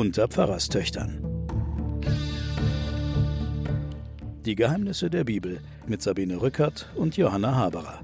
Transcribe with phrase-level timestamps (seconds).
[0.00, 1.22] unter Pfarrerstöchtern.
[4.46, 8.00] Die Geheimnisse der Bibel mit Sabine Rückert und Johanna Haberer.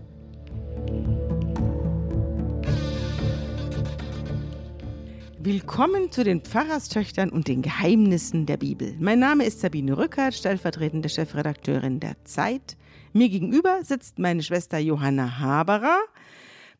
[5.39, 8.95] Willkommen zu den Pfarrerstöchtern und den Geheimnissen der Bibel.
[8.99, 12.77] Mein Name ist Sabine Rückert, stellvertretende Chefredakteurin der Zeit.
[13.15, 16.01] Mir gegenüber sitzt meine Schwester Johanna Haberer,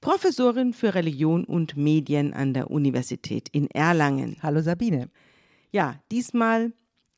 [0.01, 4.37] Professorin für Religion und Medien an der Universität in Erlangen.
[4.43, 5.09] Hallo Sabine.
[5.73, 6.73] Ja, diesmal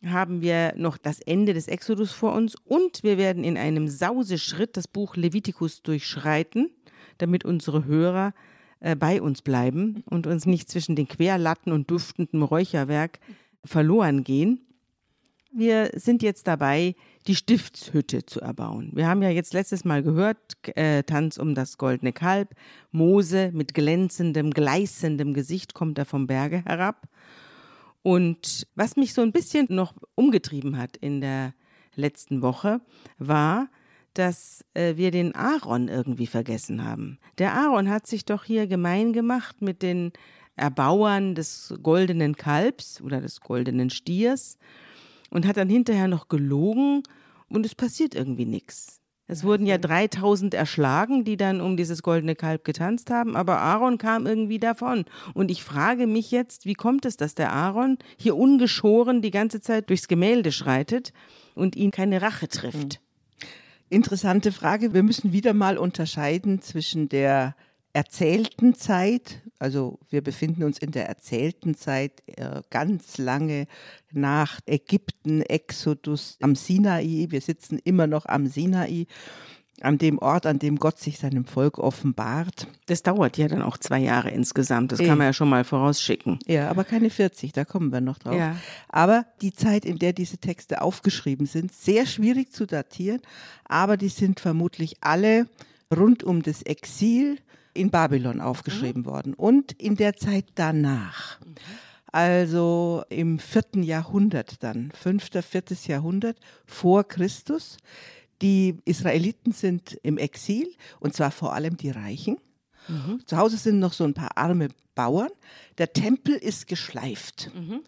[0.05, 4.77] haben wir noch das Ende des Exodus vor uns und wir werden in einem Sauseschritt
[4.77, 6.70] das Buch Levitikus durchschreiten,
[7.19, 8.33] damit unsere Hörer
[8.80, 13.19] äh, bei uns bleiben und uns nicht zwischen den Querlatten und duftendem Räucherwerk
[13.64, 14.60] verloren gehen.
[15.50, 16.95] Wir sind jetzt dabei,
[17.27, 18.90] die Stiftshütte zu erbauen.
[18.95, 20.38] Wir haben ja jetzt letztes Mal gehört,
[20.77, 22.54] äh, Tanz um das goldene Kalb.
[22.91, 27.08] Mose mit glänzendem, gleißendem Gesicht kommt er vom Berge herab.
[28.02, 31.55] Und was mich so ein bisschen noch umgetrieben hat in der
[31.94, 32.80] letzten Woche,
[33.19, 33.69] war,
[34.14, 37.19] dass äh, wir den Aaron irgendwie vergessen haben.
[37.39, 40.12] Der Aaron hat sich doch hier gemein gemacht mit den
[40.56, 44.58] Erbauern des goldenen Kalbs oder des goldenen Stiers
[45.30, 47.02] und hat dann hinterher noch gelogen
[47.48, 49.00] und es passiert irgendwie nichts.
[49.30, 53.98] Es wurden ja 3000 erschlagen, die dann um dieses goldene Kalb getanzt haben, aber Aaron
[53.98, 55.04] kam irgendwie davon.
[55.34, 59.60] Und ich frage mich jetzt, wie kommt es, dass der Aaron hier ungeschoren die ganze
[59.60, 61.12] Zeit durchs Gemälde schreitet
[61.54, 62.94] und ihn keine Rache trifft?
[62.94, 63.48] Hm.
[63.90, 64.94] Interessante Frage.
[64.94, 67.54] Wir müssen wieder mal unterscheiden zwischen der
[67.92, 73.67] erzählten Zeit, also wir befinden uns in der erzählten Zeit äh, ganz lange
[74.12, 77.27] nach Ägypten, Exodus am Sinai.
[77.28, 79.06] Wir sitzen immer noch am Sinai,
[79.81, 82.67] an dem Ort, an dem Gott sich seinem Volk offenbart.
[82.86, 84.92] Das dauert ja dann auch zwei Jahre insgesamt.
[84.92, 86.39] Das kann man ja schon mal vorausschicken.
[86.47, 88.35] Ja, aber keine 40, da kommen wir noch drauf.
[88.35, 88.57] Ja.
[88.89, 93.20] Aber die Zeit, in der diese Texte aufgeschrieben sind, sehr schwierig zu datieren,
[93.64, 95.47] aber die sind vermutlich alle
[95.95, 97.39] rund um das Exil
[97.78, 99.06] in Babylon aufgeschrieben mhm.
[99.06, 101.40] worden und in der Zeit danach.
[101.40, 101.55] Mhm.
[102.11, 107.77] Also im vierten Jahrhundert dann, fünfter, viertes Jahrhundert vor Christus.
[108.40, 112.38] Die Israeliten sind im Exil und zwar vor allem die Reichen.
[112.88, 113.20] Mhm.
[113.27, 115.30] Zu Hause sind noch so ein paar arme Bauern.
[115.77, 117.50] Der Tempel ist geschleift.
[117.55, 117.80] Mhm.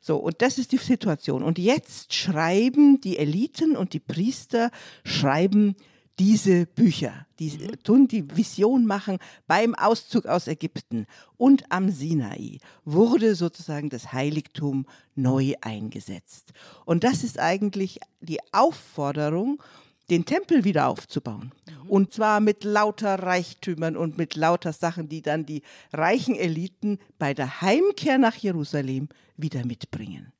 [0.00, 1.42] So, und das ist die Situation.
[1.42, 4.70] Und jetzt schreiben die Eliten und die Priester,
[5.04, 5.76] schreiben
[6.18, 7.82] diese Bücher, die mhm.
[7.82, 11.06] tun die Vision machen beim Auszug aus Ägypten
[11.36, 16.52] und am Sinai wurde sozusagen das Heiligtum neu eingesetzt.
[16.84, 19.62] Und das ist eigentlich die Aufforderung,
[20.10, 21.52] den Tempel wieder aufzubauen.
[21.66, 21.90] Mhm.
[21.90, 25.62] Und zwar mit lauter Reichtümern und mit lauter Sachen, die dann die
[25.92, 30.32] reichen Eliten bei der Heimkehr nach Jerusalem wieder mitbringen.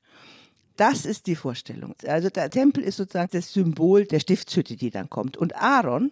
[0.79, 1.93] Das ist die Vorstellung.
[2.07, 5.35] Also der Tempel ist sozusagen das Symbol der Stiftshütte, die dann kommt.
[5.35, 6.09] Und Aaron,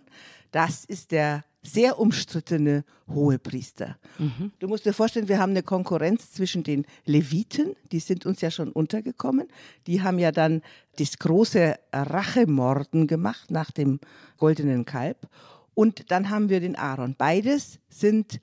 [0.52, 3.98] das ist der sehr umstrittene Hohepriester.
[4.18, 4.52] Mhm.
[4.60, 8.52] Du musst dir vorstellen, wir haben eine Konkurrenz zwischen den Leviten, die sind uns ja
[8.52, 9.48] schon untergekommen.
[9.88, 10.62] Die haben ja dann
[10.98, 14.02] das große Rachemorden gemacht nach dem
[14.36, 15.30] goldenen Kalb.
[15.76, 17.16] Und dann haben wir den Aaron.
[17.18, 18.42] Beides sind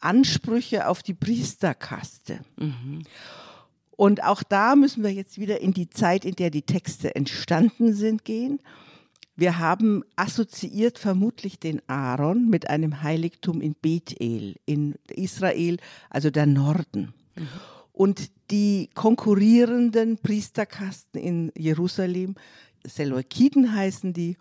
[0.00, 2.40] Ansprüche auf die Priesterkaste.
[2.58, 3.04] Mhm.
[4.02, 7.94] Und auch da müssen wir jetzt wieder in die Zeit, in der die Texte entstanden
[7.94, 8.58] sind, gehen.
[9.36, 15.76] Wir haben assoziiert vermutlich den Aaron mit einem Heiligtum in Bethel, in Israel,
[16.10, 17.14] also der Norden.
[17.92, 22.34] Und die konkurrierenden Priesterkasten in Jerusalem,
[22.84, 24.36] Seleukiden heißen die,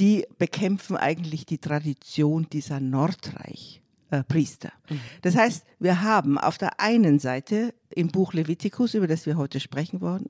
[0.00, 3.80] die bekämpfen eigentlich die Tradition dieser Nordreich.
[4.10, 4.72] Äh, Priester.
[4.88, 5.00] Mhm.
[5.20, 9.60] Das heißt, wir haben auf der einen Seite im Buch Levitikus, über das wir heute
[9.60, 10.26] sprechen wollen,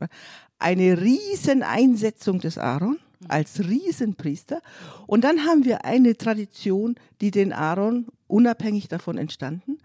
[0.58, 4.62] eine riesen Einsetzung des Aaron als Riesenpriester.
[5.06, 9.78] Und dann haben wir eine Tradition, die den Aaron, unabhängig davon entstanden,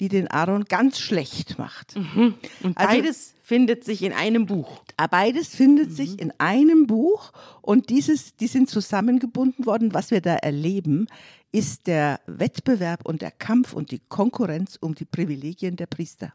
[0.00, 1.96] die den Aaron ganz schlecht macht.
[1.96, 2.34] Mhm.
[2.62, 4.82] Und also, beides findet sich in einem Buch.
[5.10, 5.94] Beides findet mhm.
[5.94, 9.92] sich in einem Buch und dieses, die sind zusammengebunden worden.
[9.92, 11.06] Was wir da erleben,
[11.52, 16.32] ist der Wettbewerb und der Kampf und die Konkurrenz um die Privilegien der Priester.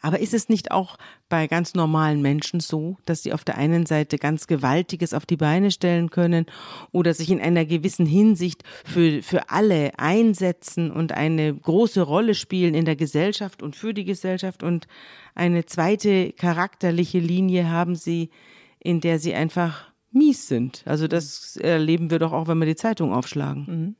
[0.00, 0.98] Aber ist es nicht auch
[1.28, 5.36] bei ganz normalen Menschen so, dass sie auf der einen Seite ganz Gewaltiges auf die
[5.36, 6.46] Beine stellen können
[6.90, 12.74] oder sich in einer gewissen Hinsicht für, für alle einsetzen und eine große Rolle spielen
[12.74, 14.86] in der Gesellschaft und für die Gesellschaft und
[15.34, 18.30] eine zweite charakterliche Linie haben sie,
[18.78, 20.82] in der sie einfach mies sind.
[20.84, 23.64] Also das erleben wir doch auch, wenn wir die Zeitung aufschlagen.
[23.66, 23.96] Mhm.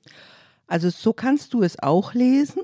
[0.72, 2.62] Also so kannst du es auch lesen.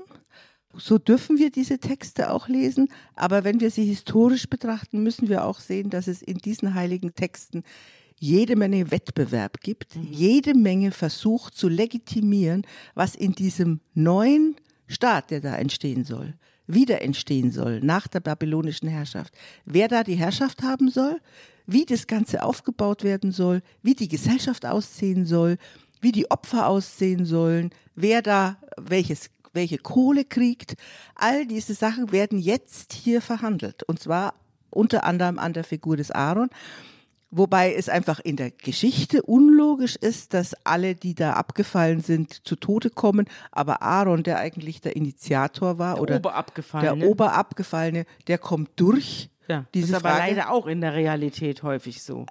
[0.73, 5.45] So dürfen wir diese Texte auch lesen, aber wenn wir sie historisch betrachten, müssen wir
[5.45, 7.61] auch sehen, dass es in diesen heiligen Texten
[8.17, 10.07] jede Menge Wettbewerb gibt, mhm.
[10.09, 12.65] jede Menge Versuch zu legitimieren,
[12.95, 14.55] was in diesem neuen
[14.87, 16.33] Staat, der da entstehen soll,
[16.65, 19.35] wieder entstehen soll, nach der babylonischen Herrschaft,
[19.65, 21.21] wer da die Herrschaft haben soll,
[21.67, 25.57] wie das Ganze aufgebaut werden soll, wie die Gesellschaft aussehen soll,
[26.01, 30.75] wie die Opfer aussehen sollen, wer da welches, welche Kohle kriegt.
[31.15, 33.83] All diese Sachen werden jetzt hier verhandelt.
[33.83, 34.33] Und zwar
[34.69, 36.49] unter anderem an der Figur des Aaron.
[37.31, 42.55] Wobei es einfach in der Geschichte unlogisch ist, dass alle, die da abgefallen sind, zu
[42.55, 43.27] Tode kommen.
[43.51, 46.99] Aber Aaron, der eigentlich der Initiator war, der oder Oberabgefallene.
[46.99, 50.31] der Oberabgefallene, der kommt durch ja, Diese das ist aber Frage.
[50.35, 52.25] leider auch in der Realität häufig so.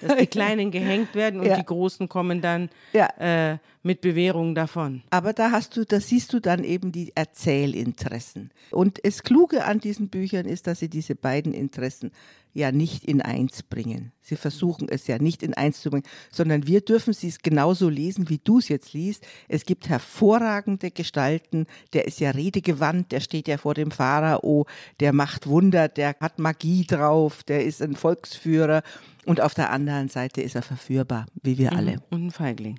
[0.00, 1.56] dass die Kleinen gehängt werden und ja.
[1.56, 3.08] die Großen kommen dann ja.
[3.18, 5.02] äh, mit Bewährung davon.
[5.10, 8.50] Aber da hast du, da siehst du dann eben die Erzählinteressen.
[8.70, 12.10] Und das Kluge an diesen Büchern ist, dass sie diese beiden Interessen
[12.54, 14.12] ja nicht in eins bringen.
[14.22, 17.88] Sie versuchen es ja nicht in eins zu bringen, sondern wir dürfen sie es genauso
[17.88, 19.26] lesen, wie du es jetzt liest.
[19.48, 24.66] Es gibt hervorragende Gestalten, der ist ja redegewandt, der steht ja vor dem Pharao,
[25.00, 28.82] der macht Wunder, der hat Magie drauf, der ist ein Volksführer
[29.26, 31.76] und auf der anderen Seite ist er verführbar, wie wir mhm.
[31.76, 31.96] alle.
[32.10, 32.78] Und ein Feigling.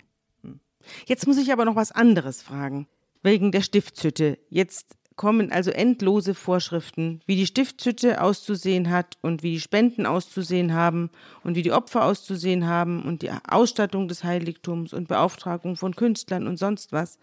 [1.06, 2.88] Jetzt muss ich aber noch was anderes fragen.
[3.24, 4.38] Wegen der Stiftshütte.
[4.50, 10.74] Jetzt kommen also endlose Vorschriften, wie die Stiftshütte auszusehen hat und wie die Spenden auszusehen
[10.74, 11.10] haben
[11.44, 16.48] und wie die Opfer auszusehen haben und die Ausstattung des Heiligtums und Beauftragung von Künstlern
[16.48, 17.18] und sonst was.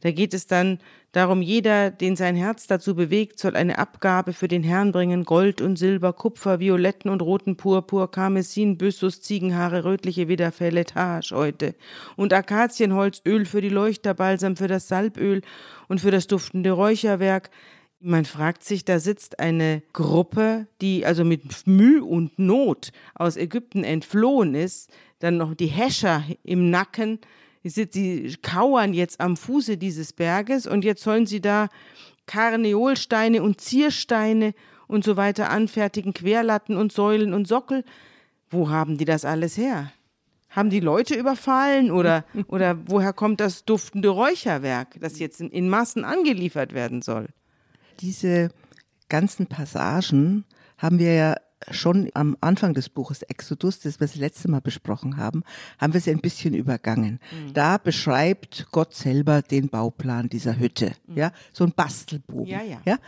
[0.00, 0.78] Da geht es dann
[1.12, 5.60] darum, jeder, den sein Herz dazu bewegt, soll eine Abgabe für den Herrn bringen, Gold
[5.60, 11.74] und Silber, Kupfer, Violetten und roten Purpur, Karmesin, Byssus, Ziegenhaare, rötliche Widderfelle, Taarscheute
[12.16, 15.42] und Akazienholz, Öl für die Leuchter, Balsam für das Salböl
[15.88, 17.50] und für das duftende Räucherwerk.
[18.02, 23.84] Man fragt sich, da sitzt eine Gruppe, die also mit Mühe und Not aus Ägypten
[23.84, 27.18] entflohen ist, dann noch die Häscher im Nacken,
[27.62, 31.68] Sie kauern jetzt am Fuße dieses Berges und jetzt sollen sie da
[32.26, 34.54] Karneolsteine und Ziersteine
[34.86, 37.84] und so weiter anfertigen, Querlatten und Säulen und Sockel.
[38.48, 39.92] Wo haben die das alles her?
[40.48, 45.68] Haben die Leute überfallen oder, oder woher kommt das duftende Räucherwerk, das jetzt in, in
[45.68, 47.28] Massen angeliefert werden soll?
[48.00, 48.50] Diese
[49.08, 50.44] ganzen Passagen
[50.78, 51.34] haben wir ja
[51.70, 55.42] schon am Anfang des Buches Exodus, das wir das letzte Mal besprochen haben,
[55.78, 57.20] haben wir sie ein bisschen übergangen.
[57.32, 57.52] Mhm.
[57.54, 61.16] Da beschreibt Gott selber den Bauplan dieser Hütte, mhm.
[61.16, 62.80] ja, so ein Bastelbogen, ja, ja.
[62.84, 62.98] ja.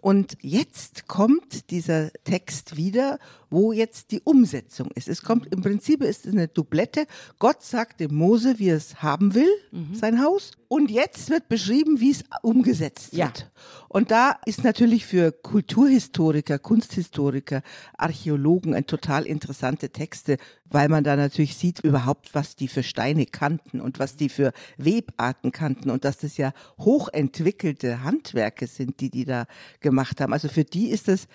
[0.00, 3.18] Und jetzt kommt dieser Text wieder,
[3.50, 5.08] wo jetzt die Umsetzung ist.
[5.08, 7.06] Es kommt im Prinzip ist es eine Doublette.
[7.38, 9.94] Gott sagt dem Mose, wie er es haben will, mhm.
[9.94, 10.52] sein Haus.
[10.68, 13.26] Und jetzt wird beschrieben, wie es umgesetzt ja.
[13.26, 13.50] wird.
[13.88, 17.62] Und da ist natürlich für Kulturhistoriker, Kunsthistoriker,
[17.96, 20.36] Archäologen ein total interessante Texte,
[20.66, 24.52] weil man da natürlich sieht überhaupt, was die für Steine kannten und was die für
[24.76, 29.46] Webarten kannten und dass das ja hochentwickelte Handwerke sind, die die da
[29.80, 30.34] gemacht haben.
[30.34, 31.28] Also für die ist das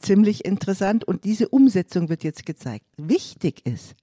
[0.00, 2.86] ziemlich interessant und diese Umsetzung wird jetzt gezeigt.
[2.96, 3.94] Wichtig ist,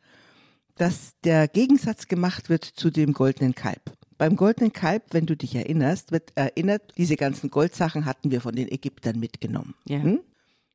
[0.75, 3.97] dass der Gegensatz gemacht wird zu dem goldenen Kalb.
[4.17, 8.55] Beim goldenen Kalb, wenn du dich erinnerst, wird erinnert, diese ganzen Goldsachen hatten wir von
[8.55, 9.75] den Ägyptern mitgenommen.
[9.87, 10.01] Ja.
[10.01, 10.19] Hm?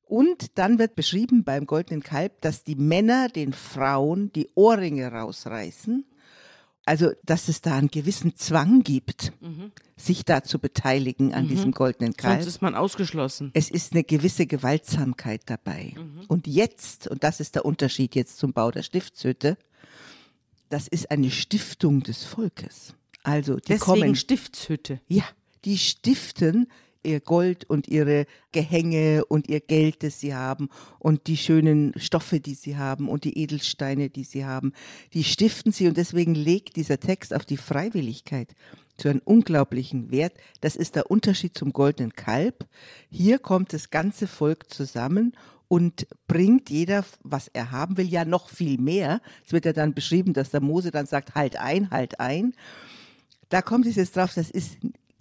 [0.05, 6.05] Und dann wird beschrieben beim goldenen Kalb, dass die Männer den Frauen die Ohrringe rausreißen
[6.91, 9.71] also, dass es da einen gewissen Zwang gibt, mhm.
[9.97, 11.49] sich da zu beteiligen an mhm.
[11.49, 12.43] diesem goldenen Kalb.
[12.43, 13.51] Sonst ist man ausgeschlossen.
[13.55, 15.95] Es ist eine gewisse Gewaltsamkeit dabei.
[15.97, 16.25] Mhm.
[16.27, 19.57] Und jetzt, und das ist der Unterschied jetzt zum Bau der Stiftshütte,
[20.69, 22.95] das ist eine Stiftung des Volkes.
[23.23, 25.01] Also die Deswegen kommen, Stiftshütte.
[25.09, 25.25] Ja,
[25.65, 26.69] die stiften
[27.03, 32.41] ihr Gold und ihre Gehänge und ihr Geld, das sie haben und die schönen Stoffe,
[32.41, 34.73] die sie haben und die Edelsteine, die sie haben,
[35.15, 38.55] die stiften sie und deswegen legt dieser Text auf die Freiwilligkeit
[38.99, 40.35] zu einem unglaublichen Wert.
[40.61, 42.67] Das ist der Unterschied zum goldenen Kalb.
[43.11, 45.33] Hier kommt das ganze Volk zusammen
[45.69, 49.23] und bringt jeder, was er haben will, ja noch viel mehr.
[49.47, 52.55] Es wird ja dann beschrieben, dass der Mose dann sagt, halt ein, halt ein.
[53.51, 54.79] Da kommt es jetzt drauf, das ist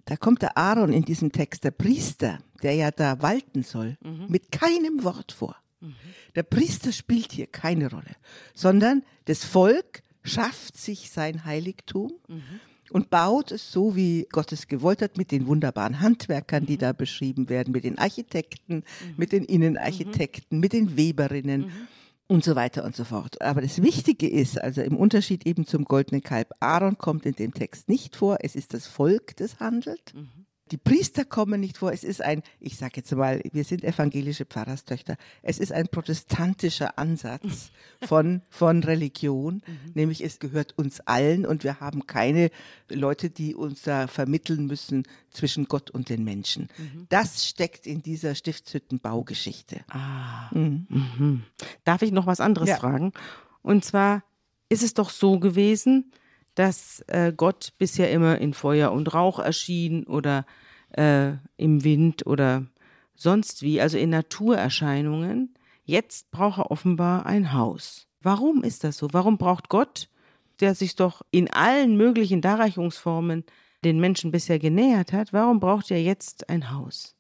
[0.10, 4.26] da kommt der Aaron in diesem Text, der Priester, der ja da walten soll, mhm.
[4.28, 5.56] mit keinem Wort vor.
[5.82, 5.94] Mhm.
[6.34, 8.16] Der Priester spielt hier keine Rolle,
[8.56, 12.42] sondern das Volk schafft sich sein Heiligtum mhm.
[12.90, 16.80] und baut es so, wie Gott es gewollt hat, mit den wunderbaren Handwerkern, die mhm.
[16.80, 19.14] da beschrieben werden, mit den Architekten, mhm.
[19.16, 21.88] mit den Innenarchitekten, mit den Weberinnen mhm
[22.30, 23.42] und so weiter und so fort.
[23.42, 27.54] Aber das Wichtige ist, also im Unterschied eben zum goldenen Kalb, Aaron kommt in dem
[27.54, 30.14] Text nicht vor, es ist das Volk, das handelt.
[30.14, 30.46] Mhm.
[30.72, 31.92] Die Priester kommen nicht vor.
[31.92, 35.18] Es ist ein, ich sage jetzt mal, wir sind evangelische Pfarrerstöchter.
[35.42, 37.72] Es ist ein protestantischer Ansatz
[38.06, 39.92] von, von Religion, mhm.
[39.94, 42.52] nämlich es gehört uns allen und wir haben keine
[42.90, 46.70] Leute, die uns da vermitteln müssen zwischen Gott und den Menschen.
[46.78, 47.08] Mhm.
[47.10, 49.82] Das steckt in dieser Stiftshüttenbaugeschichte.
[49.90, 50.50] Ah.
[50.52, 50.88] Mhm.
[50.90, 51.44] mhm.
[51.84, 52.78] Darf ich noch was anderes ja.
[52.78, 53.14] fragen?
[53.62, 54.24] Und zwar
[54.70, 56.12] ist es doch so gewesen,
[56.60, 60.46] dass äh, Gott bisher immer in Feuer und Rauch erschien oder
[60.92, 62.66] äh, im Wind oder
[63.16, 65.54] sonst wie, also in Naturerscheinungen.
[65.86, 68.08] Jetzt braucht er offenbar ein Haus.
[68.22, 69.08] Warum ist das so?
[69.14, 70.10] Warum braucht Gott,
[70.60, 73.46] der sich doch in allen möglichen Darreichungsformen
[73.86, 77.16] den Menschen bisher genähert hat, warum braucht er jetzt ein Haus?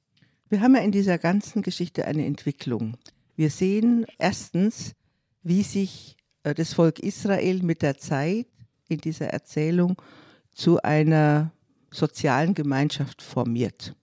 [0.50, 2.98] Wir haben ja in dieser ganzen Geschichte eine Entwicklung.
[3.38, 4.96] Wir sehen erstens,
[5.44, 8.48] wie sich äh, das Volk Israel mit der Zeit
[8.90, 9.96] in dieser Erzählung
[10.54, 11.52] zu einer
[11.92, 13.96] sozialen Gemeinschaft formiert.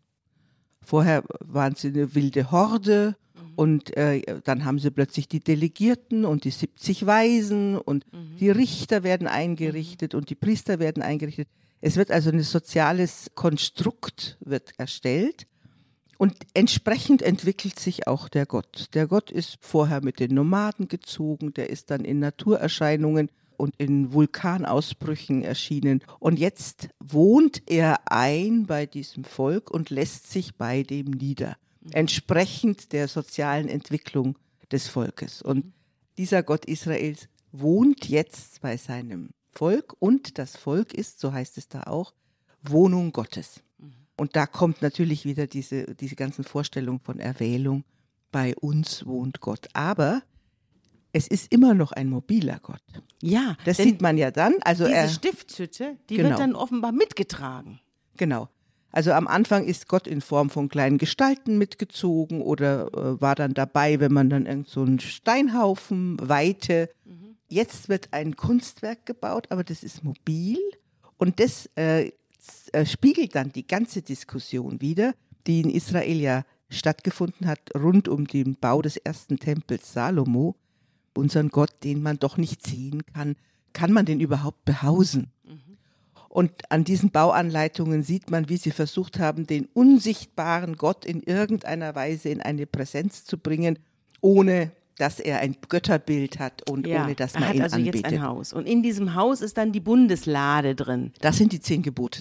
[0.81, 3.53] Vorher waren sie eine wilde Horde mhm.
[3.57, 8.37] und äh, dann haben sie plötzlich die Delegierten und die 70 Weisen und mhm.
[8.39, 10.21] die Richter werden eingerichtet mhm.
[10.21, 11.49] und die Priester werden eingerichtet.
[11.81, 15.47] Es wird also ein soziales Konstrukt wird erstellt
[16.19, 18.95] und entsprechend entwickelt sich auch der Gott.
[18.95, 24.13] Der Gott ist vorher mit den Nomaden gezogen, der ist dann in Naturerscheinungen und in
[24.13, 26.03] Vulkanausbrüchen erschienen.
[26.19, 31.57] Und jetzt wohnt er ein bei diesem Volk und lässt sich bei dem nieder,
[31.91, 34.39] entsprechend der sozialen Entwicklung
[34.71, 35.43] des Volkes.
[35.43, 35.73] Und
[36.19, 41.69] dieser Gott Israels wohnt jetzt bei seinem Volk und das Volk ist, so heißt es
[41.69, 42.13] da auch,
[42.63, 43.63] Wohnung Gottes.
[44.17, 47.85] Und da kommt natürlich wieder diese, diese ganzen Vorstellungen von Erwählung.
[48.33, 49.69] Bei uns wohnt Gott.
[49.75, 50.23] Aber
[51.17, 52.83] es ist immer noch ein mobiler Gott.
[53.23, 54.55] Ja, das sieht man ja dann.
[54.63, 56.29] Also diese er, Stiftshütte, die genau.
[56.29, 57.81] wird dann offenbar mitgetragen.
[58.19, 58.49] Genau.
[58.93, 63.55] Also am Anfang ist Gott in Form von kleinen Gestalten mitgezogen oder äh, war dann
[63.55, 66.91] dabei, wenn man dann irgend so einen Steinhaufen weite.
[67.05, 67.37] Mhm.
[67.49, 70.59] Jetzt wird ein Kunstwerk gebaut, aber das ist mobil
[71.17, 72.13] und das äh,
[72.73, 75.15] äh, spiegelt dann die ganze Diskussion wieder,
[75.47, 80.57] die in Israel ja stattgefunden hat rund um den Bau des ersten Tempels Salomo.
[81.17, 83.37] Unseren Gott, den man doch nicht sehen kann,
[83.73, 85.31] kann man den überhaupt behausen?
[85.45, 85.77] Mhm.
[86.29, 91.95] Und an diesen Bauanleitungen sieht man, wie sie versucht haben, den unsichtbaren Gott in irgendeiner
[91.95, 93.79] Weise in eine Präsenz zu bringen,
[94.21, 97.77] ohne dass er ein Götterbild hat und ja, ohne dass man er hat ihn also
[97.77, 98.03] anbetet.
[98.03, 98.53] jetzt ein Haus.
[98.53, 101.13] Und in diesem Haus ist dann die Bundeslade drin.
[101.21, 102.21] Das sind die zehn Gebote.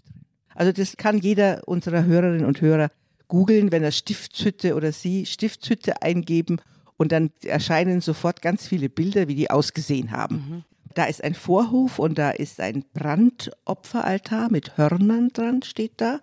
[0.54, 2.90] Also das kann jeder unserer Hörerinnen und Hörer
[3.28, 6.62] googeln, wenn er Stiftshütte oder sie Stiftshütte eingeben
[6.98, 10.36] und dann erscheinen sofort ganz viele Bilder, wie die ausgesehen haben.
[10.36, 10.64] Mhm.
[10.94, 16.22] Da ist ein Vorhof und da ist ein Brandopferaltar mit Hörnern dran, steht da.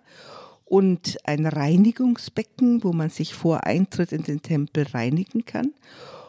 [0.65, 5.73] Und ein Reinigungsbecken, wo man sich vor Eintritt in den Tempel reinigen kann.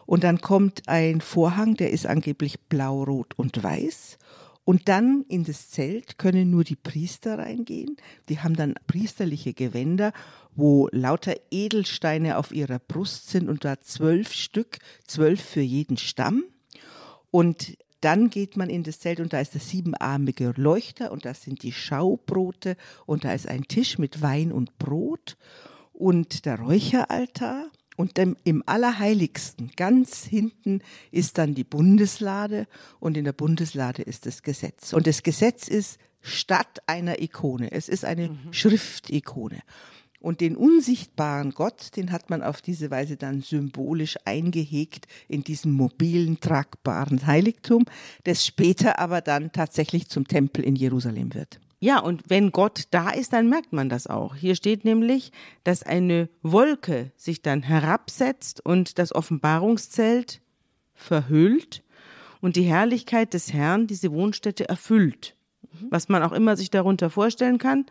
[0.05, 4.19] Und dann kommt ein Vorhang, der ist angeblich blau, rot und weiß.
[4.65, 7.97] Und dann in das Zelt können nur die Priester reingehen.
[8.29, 10.11] Die haben dann priesterliche Gewänder,
[10.55, 16.43] wo lauter Edelsteine auf ihrer Brust sind und da zwölf Stück, zwölf für jeden Stamm.
[17.29, 21.43] Und dann geht man in das Zelt und da ist der siebenarmige Leuchter und das
[21.43, 25.37] sind die Schaubrote und da ist ein Tisch mit Wein und Brot
[25.93, 32.67] und der Räucheraltar und im Allerheiligsten, ganz hinten, ist dann die Bundeslade
[32.99, 34.93] und in der Bundeslade ist das Gesetz.
[34.93, 37.71] Und das Gesetz ist statt einer Ikone.
[37.71, 38.51] Es ist eine mhm.
[38.51, 39.61] Schriftikone.
[40.19, 45.71] Und den unsichtbaren Gott, den hat man auf diese Weise dann symbolisch eingehegt in diesem
[45.71, 47.85] mobilen, tragbaren Heiligtum,
[48.23, 51.59] das später aber dann tatsächlich zum Tempel in Jerusalem wird.
[51.85, 54.33] Ja, und wenn Gott da ist, dann merkt man das auch.
[54.33, 55.31] Hier steht nämlich,
[55.63, 60.41] dass eine Wolke sich dann herabsetzt und das Offenbarungszelt
[60.95, 61.83] verhüllt
[62.41, 65.35] und die Herrlichkeit des Herrn diese Wohnstätte erfüllt.
[65.91, 67.85] Was man auch immer sich darunter vorstellen kann.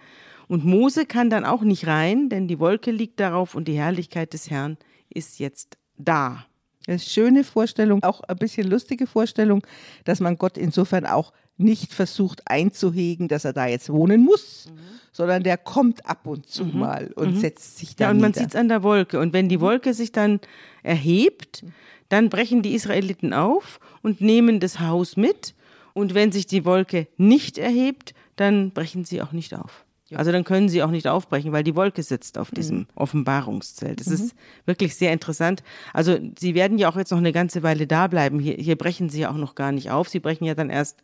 [0.48, 4.32] Und Mose kann dann auch nicht rein, denn die Wolke liegt darauf und die Herrlichkeit
[4.32, 4.76] des Herrn
[5.08, 6.44] ist jetzt da.
[6.88, 9.64] Eine schöne Vorstellung, auch ein bisschen lustige Vorstellung,
[10.02, 14.78] dass man Gott insofern auch nicht versucht einzuhegen, dass er da jetzt wohnen muss, mhm.
[15.12, 16.78] sondern der kommt ab und zu mhm.
[16.78, 17.40] mal und mhm.
[17.40, 18.06] setzt sich da.
[18.06, 19.20] Ja, und man sieht es an der Wolke.
[19.20, 20.40] Und wenn die Wolke sich dann
[20.82, 21.64] erhebt,
[22.08, 25.54] dann brechen die Israeliten auf und nehmen das Haus mit.
[25.92, 29.83] Und wenn sich die Wolke nicht erhebt, dann brechen sie auch nicht auf.
[30.16, 32.86] Also dann können sie auch nicht aufbrechen, weil die Wolke sitzt auf diesem mhm.
[32.94, 34.00] Offenbarungszelt.
[34.00, 34.14] Das mhm.
[34.14, 34.34] ist
[34.66, 35.62] wirklich sehr interessant.
[35.92, 38.38] Also sie werden ja auch jetzt noch eine ganze Weile da bleiben.
[38.38, 40.08] Hier, hier brechen sie ja auch noch gar nicht auf.
[40.08, 40.98] Sie brechen ja dann erst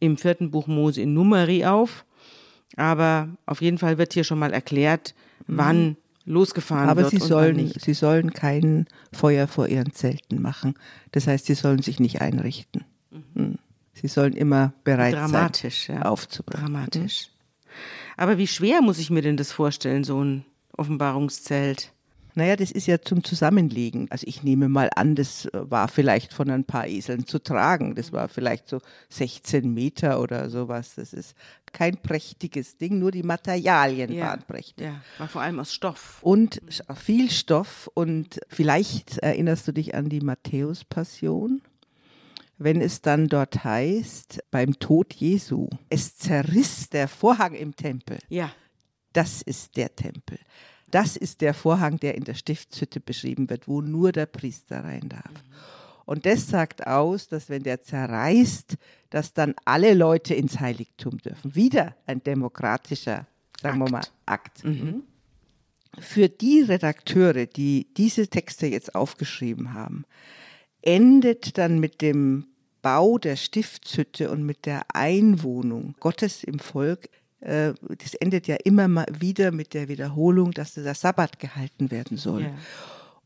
[0.00, 2.04] im vierten Buch Mose in Numeri auf.
[2.76, 5.14] Aber auf jeden Fall wird hier schon mal erklärt,
[5.46, 5.58] mhm.
[5.58, 7.12] wann losgefahren Aber wird.
[7.12, 10.74] Aber sie sollen, sie sollen kein Feuer vor ihren Zelten machen.
[11.12, 12.84] Das heißt, sie sollen sich nicht einrichten.
[13.10, 13.24] Mhm.
[13.34, 13.58] Hm.
[13.94, 16.02] Sie sollen immer bereit Dramatisch, sein, ja.
[16.02, 16.66] aufzubrechen.
[16.66, 17.30] Dramatisch.
[18.16, 20.44] Aber wie schwer muss ich mir denn das vorstellen, so ein
[20.76, 21.92] Offenbarungszelt?
[22.36, 24.10] Naja, das ist ja zum Zusammenlegen.
[24.10, 27.94] Also ich nehme mal an, das war vielleicht von ein paar Eseln zu tragen.
[27.94, 28.80] Das war vielleicht so
[29.10, 30.96] 16 Meter oder sowas.
[30.96, 31.36] Das ist
[31.72, 34.84] kein prächtiges Ding, nur die Materialien ja, waren prächtig.
[34.84, 36.18] Ja, war vor allem aus Stoff.
[36.22, 36.60] Und
[36.96, 37.88] viel Stoff.
[37.94, 41.62] Und vielleicht erinnerst du dich an die Matthäus-Passion
[42.58, 48.18] wenn es dann dort heißt, beim Tod Jesu, es zerriss der Vorhang im Tempel.
[48.28, 48.52] Ja.
[49.12, 50.38] Das ist der Tempel.
[50.90, 55.08] Das ist der Vorhang, der in der Stiftshütte beschrieben wird, wo nur der Priester rein
[55.08, 55.32] darf.
[56.04, 58.76] Und das sagt aus, dass wenn der zerreißt,
[59.10, 61.54] dass dann alle Leute ins Heiligtum dürfen.
[61.54, 63.26] Wieder ein demokratischer,
[63.60, 63.90] sagen Akt.
[63.90, 64.64] wir mal, Akt.
[64.64, 65.02] Mhm.
[65.98, 70.04] Für die Redakteure, die diese Texte jetzt aufgeschrieben haben,
[70.84, 72.46] endet dann mit dem
[72.82, 77.08] Bau der Stiftshütte und mit der Einwohnung Gottes im Volk
[77.44, 82.16] äh, das endet ja immer mal wieder mit der Wiederholung, dass der Sabbat gehalten werden
[82.16, 82.42] soll.
[82.42, 82.54] Ja.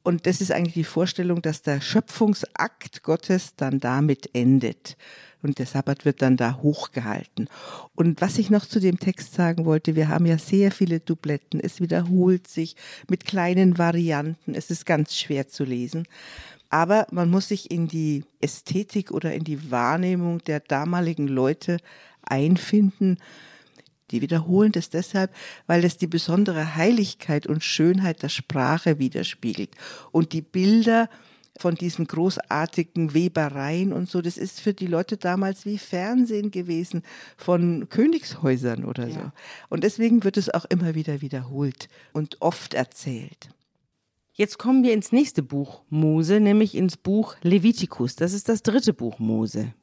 [0.03, 4.97] Und das ist eigentlich die Vorstellung, dass der Schöpfungsakt Gottes dann damit endet.
[5.43, 7.49] Und der Sabbat wird dann da hochgehalten.
[7.95, 11.61] Und was ich noch zu dem Text sagen wollte, wir haben ja sehr viele Dubletten.
[11.61, 12.75] Es wiederholt sich
[13.09, 14.55] mit kleinen Varianten.
[14.55, 16.09] Es ist ganz schwer zu lesen.
[16.71, 21.79] Aber man muss sich in die Ästhetik oder in die Wahrnehmung der damaligen Leute
[22.23, 23.19] einfinden.
[24.11, 25.35] Die wiederholen das deshalb,
[25.67, 29.71] weil es die besondere Heiligkeit und Schönheit der Sprache widerspiegelt.
[30.13, 31.09] Und die Bilder
[31.59, 37.03] von diesen großartigen Webereien und so, das ist für die Leute damals wie Fernsehen gewesen
[37.37, 39.15] von Königshäusern oder ja.
[39.15, 39.33] so.
[39.69, 43.51] Und deswegen wird es auch immer wieder wiederholt und oft erzählt.
[44.39, 48.15] Jetzt kommen wir ins nächste Buch Mose, nämlich ins Buch Levitikus.
[48.15, 49.75] Das ist das dritte Buch Mose.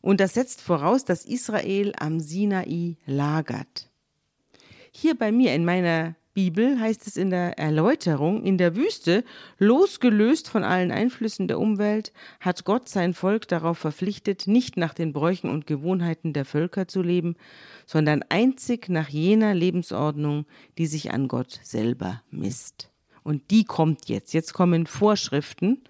[0.00, 3.90] Und das setzt voraus, dass Israel am Sinai lagert.
[4.92, 9.24] Hier bei mir in meiner Bibel heißt es in der Erläuterung, in der Wüste,
[9.58, 15.12] losgelöst von allen Einflüssen der Umwelt, hat Gott sein Volk darauf verpflichtet, nicht nach den
[15.12, 17.34] Bräuchen und Gewohnheiten der Völker zu leben,
[17.86, 20.46] sondern einzig nach jener Lebensordnung,
[20.78, 22.89] die sich an Gott selber misst.
[23.22, 24.32] Und die kommt jetzt.
[24.32, 25.82] Jetzt kommen Vorschriften,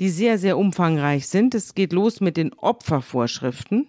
[0.00, 1.54] die sehr, sehr umfangreich sind.
[1.54, 3.88] Es geht los mit den Opfervorschriften.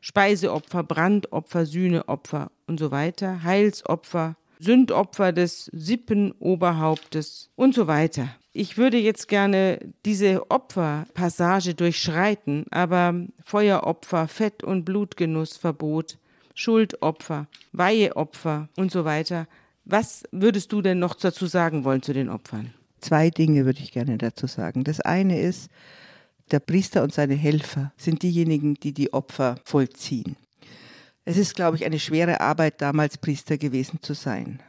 [0.00, 8.28] Speiseopfer, Brandopfer, Sühneopfer und so weiter, Heilsopfer, Sündopfer des Sippenoberhauptes und so weiter.
[8.52, 16.18] Ich würde jetzt gerne diese Opferpassage durchschreiten, aber Feueropfer, Fett- und Blutgenussverbot,
[16.54, 19.46] Schuldopfer, Weiheopfer und so weiter.
[19.84, 22.72] Was würdest du denn noch dazu sagen wollen zu den Opfern?
[23.00, 24.84] Zwei Dinge würde ich gerne dazu sagen.
[24.84, 25.70] Das eine ist,
[26.50, 30.36] der Priester und seine Helfer sind diejenigen, die die Opfer vollziehen.
[31.24, 34.60] Es ist, glaube ich, eine schwere Arbeit, damals Priester gewesen zu sein,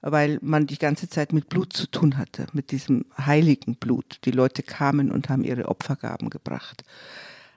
[0.00, 4.18] weil man die ganze Zeit mit Blut zu tun hatte, mit diesem heiligen Blut.
[4.24, 6.82] Die Leute kamen und haben ihre Opfergaben gebracht.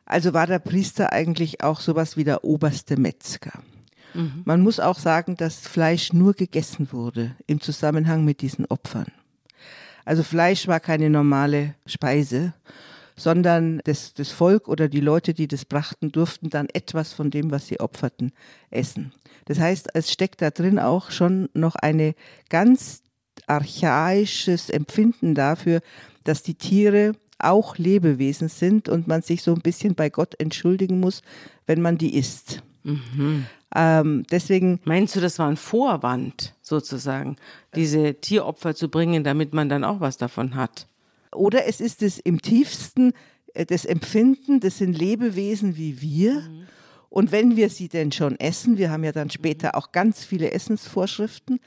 [0.06, 3.64] Also war der Priester eigentlich auch sowas wie der oberste Metzger.
[4.16, 4.42] Mhm.
[4.46, 9.08] Man muss auch sagen, dass Fleisch nur gegessen wurde im Zusammenhang mit diesen Opfern.
[10.06, 12.54] Also Fleisch war keine normale Speise,
[13.16, 17.52] sondern das, das Volk oder die Leute, die das brachten, durften dann etwas von dem,
[17.52, 18.32] was sie opferten,
[18.70, 19.14] essen.
[19.46, 22.14] Das heißt, es steckt da drin auch schon noch eine
[22.50, 23.04] ganz
[23.48, 25.82] archaisches Empfinden dafür,
[26.24, 31.00] dass die Tiere auch Lebewesen sind und man sich so ein bisschen bei Gott entschuldigen
[31.00, 31.22] muss,
[31.66, 32.64] wenn man die isst.
[32.86, 33.46] Mhm.
[33.76, 34.80] Ähm, deswegen.
[34.86, 37.36] Meinst du, das war ein Vorwand sozusagen,
[37.76, 40.88] diese Tieropfer zu bringen, damit man dann auch was davon hat?
[41.34, 43.14] Oder es ist es im tiefsten
[43.54, 46.42] äh, das Empfinden, das sind Lebewesen wie wir.
[46.42, 46.68] Mhm.
[47.10, 50.52] Und wenn wir sie denn schon essen, wir haben ja dann später auch ganz viele
[50.52, 51.60] Essensvorschriften,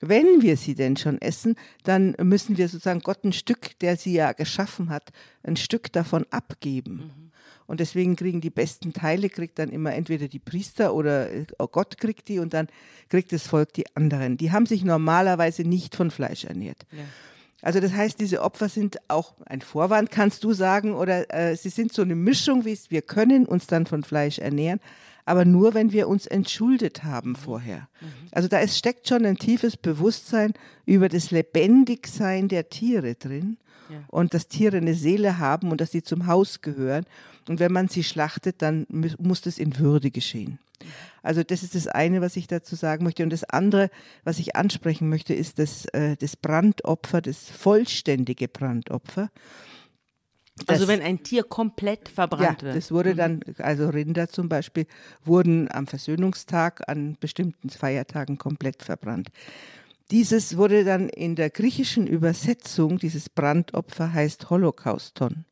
[0.00, 4.14] wenn wir sie denn schon essen, dann müssen wir sozusagen Gott ein Stück, der sie
[4.14, 5.10] ja geschaffen hat,
[5.44, 6.94] ein Stück davon abgeben.
[6.94, 7.31] Mhm.
[7.72, 11.96] Und deswegen kriegen die besten Teile, kriegt dann immer entweder die Priester oder äh, Gott
[11.96, 12.68] kriegt die und dann
[13.08, 14.36] kriegt das Volk die anderen.
[14.36, 16.84] Die haben sich normalerweise nicht von Fleisch ernährt.
[16.92, 16.98] Ja.
[17.62, 21.70] Also das heißt, diese Opfer sind auch ein Vorwand, kannst du sagen, oder äh, sie
[21.70, 24.78] sind so eine Mischung, wie es wir können uns dann von Fleisch ernähren,
[25.24, 27.88] aber nur, wenn wir uns entschuldet haben vorher.
[28.02, 28.28] Mhm.
[28.32, 30.52] Also da ist, steckt schon ein tiefes Bewusstsein
[30.84, 33.56] über das Lebendigsein der Tiere drin
[33.92, 34.04] ja.
[34.08, 37.04] und dass Tiere eine Seele haben und dass sie zum Haus gehören.
[37.48, 40.58] Und wenn man sie schlachtet, dann muss das in Würde geschehen.
[41.22, 43.22] Also das ist das eine, was ich dazu sagen möchte.
[43.22, 43.90] Und das andere,
[44.24, 49.30] was ich ansprechen möchte, ist das, äh, das Brandopfer, das vollständige Brandopfer.
[50.56, 52.76] Das, also wenn ein Tier komplett verbrannt ja, wird.
[52.76, 53.16] Das wurde mhm.
[53.16, 54.86] dann, also Rinder zum Beispiel,
[55.24, 59.30] wurden am Versöhnungstag an bestimmten Feiertagen komplett verbrannt.
[60.12, 65.46] Dieses wurde dann in der griechischen Übersetzung, dieses Brandopfer heißt Holocauston.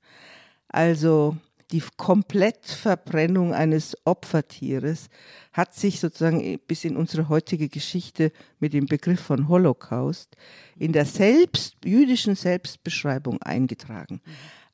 [0.68, 1.38] Also
[1.72, 5.08] die Komplettverbrennung eines Opfertieres
[5.54, 10.36] hat sich sozusagen bis in unsere heutige Geschichte mit dem Begriff von Holocaust
[10.76, 14.20] in der selbst, jüdischen Selbstbeschreibung eingetragen.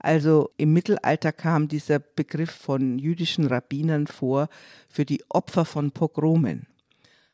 [0.01, 4.49] Also im Mittelalter kam dieser Begriff von jüdischen Rabbinern vor
[4.89, 6.67] für die Opfer von Pogromen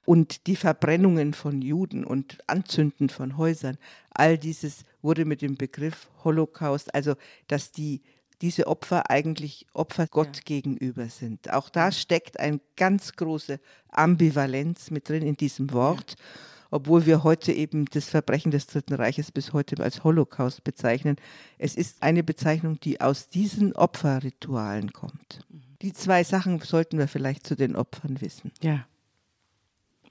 [0.04, 3.78] und die Verbrennungen von Juden und Anzünden von Häusern.
[4.10, 7.14] All dieses wurde mit dem Begriff Holocaust, also
[7.48, 8.02] dass die
[8.40, 10.42] diese Opfer eigentlich Opfer Gott ja.
[10.44, 11.52] gegenüber sind.
[11.52, 13.60] Auch da steckt eine ganz große
[13.90, 16.16] Ambivalenz mit drin in diesem Wort.
[16.18, 16.24] Ja
[16.72, 21.16] obwohl wir heute eben das Verbrechen des Dritten Reiches bis heute als Holocaust bezeichnen.
[21.58, 25.46] Es ist eine Bezeichnung, die aus diesen Opferritualen kommt.
[25.82, 28.52] Die zwei Sachen sollten wir vielleicht zu den Opfern wissen.
[28.62, 28.86] Ja,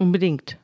[0.02, 0.58] unbedingt.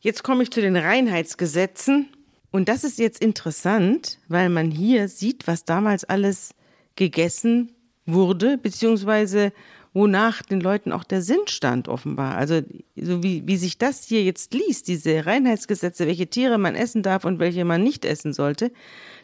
[0.00, 2.08] Jetzt komme ich zu den Reinheitsgesetzen.
[2.50, 6.54] Und das ist jetzt interessant, weil man hier sieht, was damals alles
[6.96, 7.72] gegessen
[8.06, 9.52] wurde, beziehungsweise
[9.92, 12.36] wonach den Leuten auch der Sinn stand, offenbar.
[12.36, 12.62] Also,
[12.96, 17.24] so wie, wie sich das hier jetzt liest, diese Reinheitsgesetze, welche Tiere man essen darf
[17.24, 18.72] und welche man nicht essen sollte,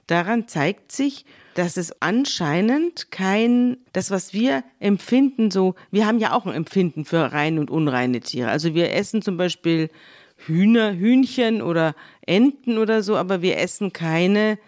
[0.06, 6.32] daran zeigt sich, dass es anscheinend kein, das, was wir empfinden, so, wir haben ja
[6.32, 8.50] auch ein Empfinden für reine und unreine Tiere.
[8.50, 9.90] Also wir essen zum Beispiel
[10.36, 11.94] Hühner, Hühnchen oder
[12.26, 14.58] Enten oder so, aber wir essen keine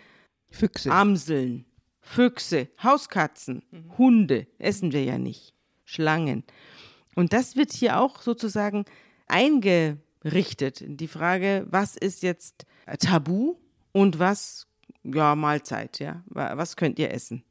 [0.51, 0.91] Füchse.
[0.91, 1.65] Amseln,
[2.01, 3.99] Füchse, Hauskatzen, mhm.
[3.99, 5.55] Hunde essen wir ja nicht.
[5.85, 6.45] Schlangen.
[7.15, 8.85] Und das wird hier auch sozusagen
[9.27, 12.67] eingerichtet in die Frage, was ist jetzt
[12.99, 13.57] Tabu
[13.93, 14.66] und was,
[15.13, 17.43] ja, Mahlzeit, ja, was könnt ihr essen?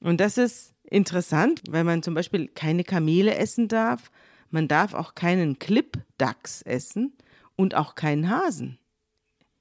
[0.00, 4.10] Und das ist interessant, weil man zum Beispiel keine Kamele essen darf,
[4.50, 7.14] man darf auch keinen Klippdachs essen
[7.56, 8.78] und auch keinen Hasen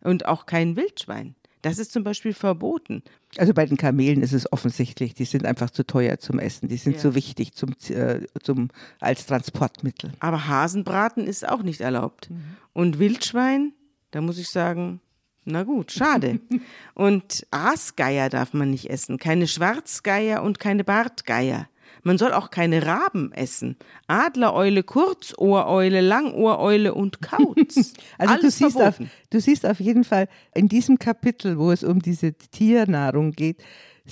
[0.02, 1.36] und auch kein Wildschwein.
[1.62, 3.04] Das ist zum Beispiel verboten.
[3.38, 6.78] Also bei den Kamelen ist es offensichtlich, die sind einfach zu teuer zum Essen, die
[6.78, 7.00] sind ja.
[7.00, 10.12] zu wichtig zum, äh, zum, als Transportmittel.
[10.20, 12.30] Aber Hasenbraten ist auch nicht erlaubt.
[12.30, 12.44] Mhm.
[12.74, 13.74] Und Wildschwein,
[14.10, 15.02] da muss ich sagen,
[15.46, 16.40] na gut, schade.
[16.94, 21.68] und Aasgeier darf man nicht essen, keine Schwarzgeier und keine Bartgeier.
[22.04, 23.76] Man soll auch keine Raben essen.
[24.08, 27.94] Adlereule, Kurzohreule, Langohreule und Kauz.
[28.18, 29.00] also Alles du siehst, auf,
[29.30, 33.58] du siehst auf jeden Fall in diesem Kapitel, wo es um diese Tiernahrung geht,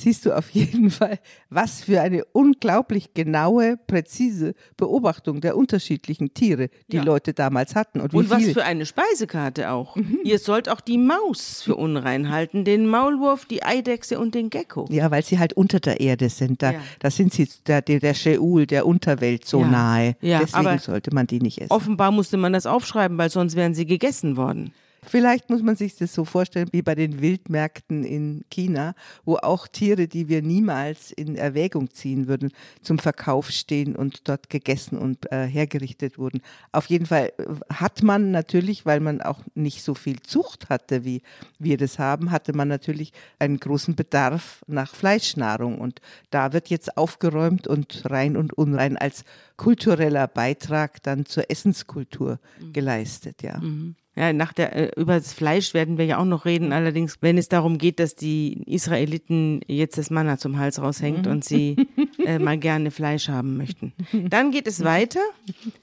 [0.02, 6.70] siehst du auf jeden Fall, was für eine unglaublich genaue, präzise Beobachtung der unterschiedlichen Tiere
[6.92, 7.04] die ja.
[7.04, 8.00] Leute damals hatten.
[8.00, 9.96] Und, und was für eine Speisekarte auch.
[9.96, 10.20] Mhm.
[10.24, 14.88] Ihr sollt auch die Maus für unrein halten, den Maulwurf, die Eidechse und den Gecko.
[14.90, 16.62] Ja, weil sie halt unter der Erde sind.
[16.62, 16.80] Da, ja.
[17.00, 19.68] da sind sie der, der Sheol, der Unterwelt so ja.
[19.68, 20.16] nahe.
[20.22, 21.72] Deswegen sollte man die nicht essen.
[21.72, 24.74] Offenbar musste man das aufschreiben, weil sonst wären sie gegessen worden.
[25.06, 29.68] Vielleicht muss man sich das so vorstellen wie bei den Wildmärkten in China, wo auch
[29.68, 35.32] Tiere, die wir niemals in Erwägung ziehen würden, zum Verkauf stehen und dort gegessen und
[35.32, 36.42] äh, hergerichtet wurden.
[36.72, 41.06] Auf jeden Fall äh, hat man natürlich, weil man auch nicht so viel Zucht hatte,
[41.06, 41.22] wie
[41.58, 45.80] wir das haben, hatte man natürlich einen großen Bedarf nach Fleischnahrung.
[45.80, 49.24] Und da wird jetzt aufgeräumt und rein und unrein als
[49.58, 52.74] kultureller Beitrag dann zur Essenskultur mhm.
[52.74, 53.60] geleistet, ja.
[53.60, 53.96] Mhm.
[54.20, 56.74] Ja, nach der, äh, über das Fleisch werden wir ja auch noch reden.
[56.74, 61.32] Allerdings, wenn es darum geht, dass die Israeliten jetzt das Manna zum Hals raushängt mhm.
[61.32, 61.88] und sie
[62.26, 63.94] äh, mal gerne Fleisch haben möchten.
[64.12, 65.22] Dann geht es weiter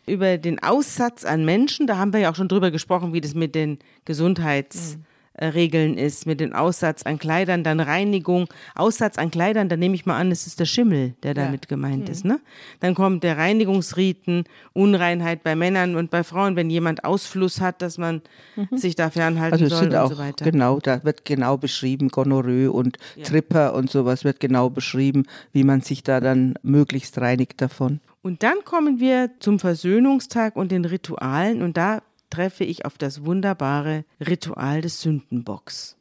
[0.07, 1.87] über den Aussatz an Menschen.
[1.87, 5.05] Da haben wir ja auch schon drüber gesprochen, wie das mit den Gesundheits- mhm.
[5.41, 8.49] Regeln ist mit dem Aussatz an Kleidern, dann Reinigung.
[8.75, 11.45] Aussatz an Kleidern, da nehme ich mal an, es ist der Schimmel, der ja.
[11.45, 12.11] damit gemeint mhm.
[12.13, 12.25] ist.
[12.25, 12.41] Ne?
[12.81, 17.99] Dann kommt der Reinigungsriten, Unreinheit bei Männern und bei Frauen, wenn jemand Ausfluss hat, dass
[17.99, 18.23] man
[18.57, 18.77] mhm.
[18.77, 20.45] sich da fernhalten also soll und auch, so weiter.
[20.45, 23.25] Genau, da wird genau beschrieben, Gonorrhoe und ja.
[23.25, 28.01] Tripper und sowas wird genau beschrieben, wie man sich da dann möglichst reinigt davon.
[28.23, 33.25] Und dann kommen wir zum Versöhnungstag und den Ritualen und da treffe ich auf das
[33.25, 35.97] wunderbare Ritual des Sündenbocks.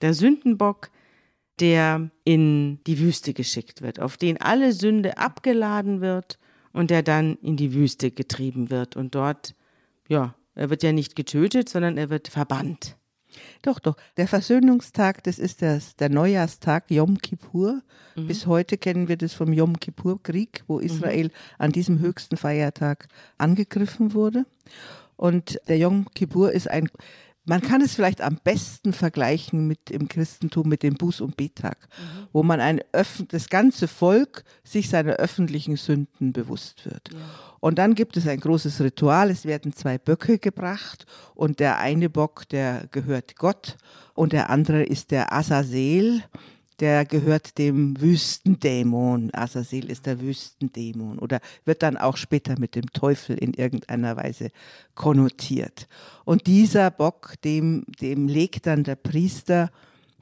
[0.00, 0.90] Der Sündenbock,
[1.60, 6.38] der in die Wüste geschickt wird, auf den alle Sünde abgeladen wird
[6.72, 9.54] und der dann in die Wüste getrieben wird und dort,
[10.08, 12.96] ja, er wird ja nicht getötet, sondern er wird verbannt.
[13.62, 13.96] Doch, doch.
[14.16, 17.82] Der Versöhnungstag, das ist das, der Neujahrstag Yom Kippur.
[18.14, 18.26] Mhm.
[18.26, 20.84] Bis heute kennen wir das vom Yom Kippur-Krieg, wo mhm.
[20.84, 21.30] Israel mhm.
[21.58, 24.44] an diesem höchsten Feiertag angegriffen wurde.
[25.22, 26.88] Und der Yom Kippur ist ein
[27.44, 31.88] man kann es vielleicht am besten vergleichen mit im Christentum mit dem Buß- und Bettag,
[31.98, 32.28] mhm.
[32.32, 32.80] wo man ein
[33.28, 37.10] das ganze Volk sich seiner öffentlichen Sünden bewusst wird.
[37.12, 37.18] Ja.
[37.58, 39.30] Und dann gibt es ein großes Ritual.
[39.30, 43.76] Es werden zwei Böcke gebracht und der eine Bock, der gehört Gott
[44.14, 46.22] und der andere ist der Azazel
[46.82, 49.30] der gehört dem Wüstendämon.
[49.32, 54.50] Azazel ist der Wüstendämon oder wird dann auch später mit dem Teufel in irgendeiner Weise
[54.96, 55.86] konnotiert.
[56.24, 59.70] Und dieser Bock, dem, dem legt dann der Priester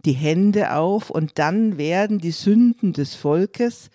[0.05, 3.89] die Hände auf und dann werden die Sünden des Volkes,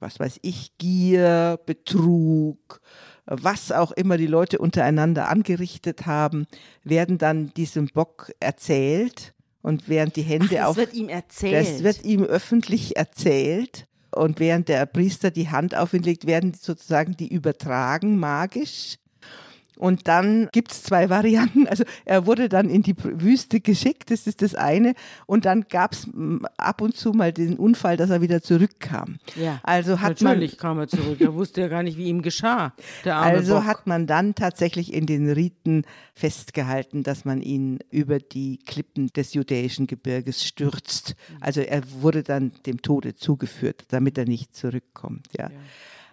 [0.00, 2.80] was weiß ich, Gier, Betrug,
[3.26, 6.48] was auch immer die Leute untereinander angerichtet haben,
[6.82, 9.31] werden dann diesem Bock erzählt
[9.62, 10.76] und während die Hände Ach, das auf.
[10.76, 11.54] Das wird ihm erzählt.
[11.54, 13.86] Das wird ihm öffentlich erzählt.
[14.14, 18.96] Und während der Priester die Hand auf ihn legt, werden sozusagen die übertragen magisch.
[19.78, 21.66] Und dann gibt es zwei Varianten.
[21.66, 24.94] Also er wurde dann in die Wüste geschickt, das ist das eine.
[25.26, 26.08] Und dann gab es
[26.56, 29.16] ab und zu mal den Unfall, dass er wieder zurückkam.
[29.34, 31.20] Ja, also hat natürlich man, kam er zurück.
[31.20, 32.74] Er wusste ja gar nicht, wie ihm geschah.
[33.20, 33.64] also Bock.
[33.64, 39.34] hat man dann tatsächlich in den Riten festgehalten, dass man ihn über die Klippen des
[39.34, 41.16] judäischen Gebirges stürzt.
[41.40, 45.28] Also er wurde dann dem Tode zugeführt, damit er nicht zurückkommt.
[45.36, 45.44] ja.
[45.44, 45.50] ja.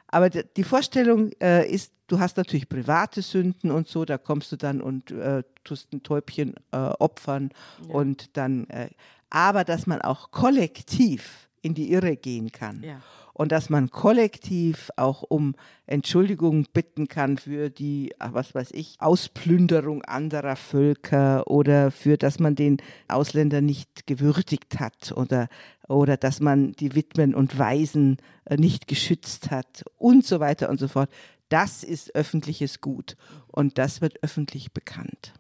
[0.10, 4.56] Aber die Vorstellung äh, ist, du hast natürlich private Sünden und so, da kommst du
[4.58, 7.52] dann und äh, tust ein Täubchen äh, opfern
[7.88, 7.94] ja.
[7.94, 8.90] und dann, äh,
[9.30, 12.84] aber dass man auch kollektiv in die Irre gehen kann.
[12.84, 13.02] Ja
[13.40, 15.56] und dass man kollektiv auch um
[15.88, 22.56] Entschuldigung bitten kann für die, was weiß ich, Ausplünderung anderer Völker oder für, dass man
[22.56, 25.48] den Ausländer nicht gewürdigt hat oder,
[25.88, 30.78] oder dass man die Witwen und Waisen äh, nicht geschützt hat und so weiter und
[30.78, 31.10] so fort.
[31.48, 33.16] Das ist öffentliches Gut
[33.48, 35.34] und das wird öffentlich bekannt.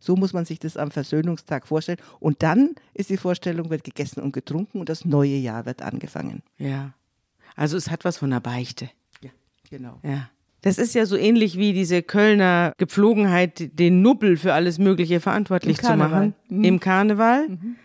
[0.00, 1.98] So muss man sich das am Versöhnungstag vorstellen.
[2.20, 6.42] Und dann ist die Vorstellung, wird gegessen und getrunken und das neue Jahr wird angefangen.
[6.58, 6.92] Ja.
[7.56, 8.90] Also es hat was von der Beichte.
[9.22, 9.30] Ja,
[9.68, 9.98] genau.
[10.02, 10.30] Ja.
[10.60, 15.78] Das ist ja so ähnlich wie diese Kölner Gepflogenheit, den Nubbel für alles Mögliche verantwortlich
[15.80, 16.34] zu machen.
[16.48, 16.64] Mhm.
[16.64, 17.48] Im Karneval.
[17.48, 17.76] Mhm.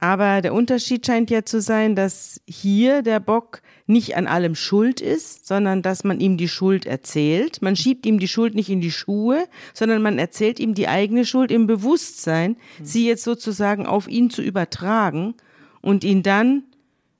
[0.00, 5.00] Aber der Unterschied scheint ja zu sein, dass hier der Bock nicht an allem schuld
[5.00, 7.62] ist, sondern dass man ihm die Schuld erzählt.
[7.62, 11.24] Man schiebt ihm die Schuld nicht in die Schuhe, sondern man erzählt ihm die eigene
[11.24, 12.84] Schuld im Bewusstsein, mhm.
[12.84, 15.34] sie jetzt sozusagen auf ihn zu übertragen
[15.80, 16.64] und ihn dann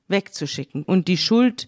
[0.07, 1.67] wegzuschicken und die Schuld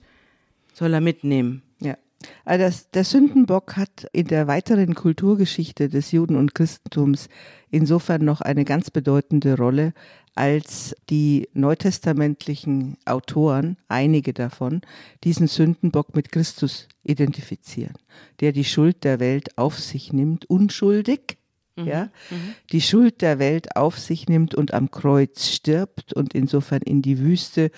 [0.78, 1.64] soll er mitnehmen.
[1.80, 1.98] Ja.
[2.46, 7.30] Also das, der Sündenbock hat in der weiteren Kulturgeschichte des Juden- und Christentums
[7.70, 9.94] insofern noch eine ganz bedeutende Rolle,
[10.36, 14.82] als die neutestamentlichen Autoren, einige davon,
[15.24, 17.96] diesen Sündenbock mit Christus identifizieren,
[18.40, 21.38] der die Schuld der Welt auf sich nimmt, unschuldig,
[21.76, 21.88] mhm.
[21.88, 22.54] ja, mhm.
[22.72, 27.18] die Schuld der Welt auf sich nimmt und am Kreuz stirbt und insofern in die
[27.18, 27.72] Wüste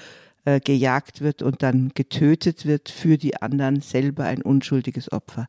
[0.46, 5.48] äh, gejagt wird und dann getötet wird für die anderen selber ein unschuldiges Opfer.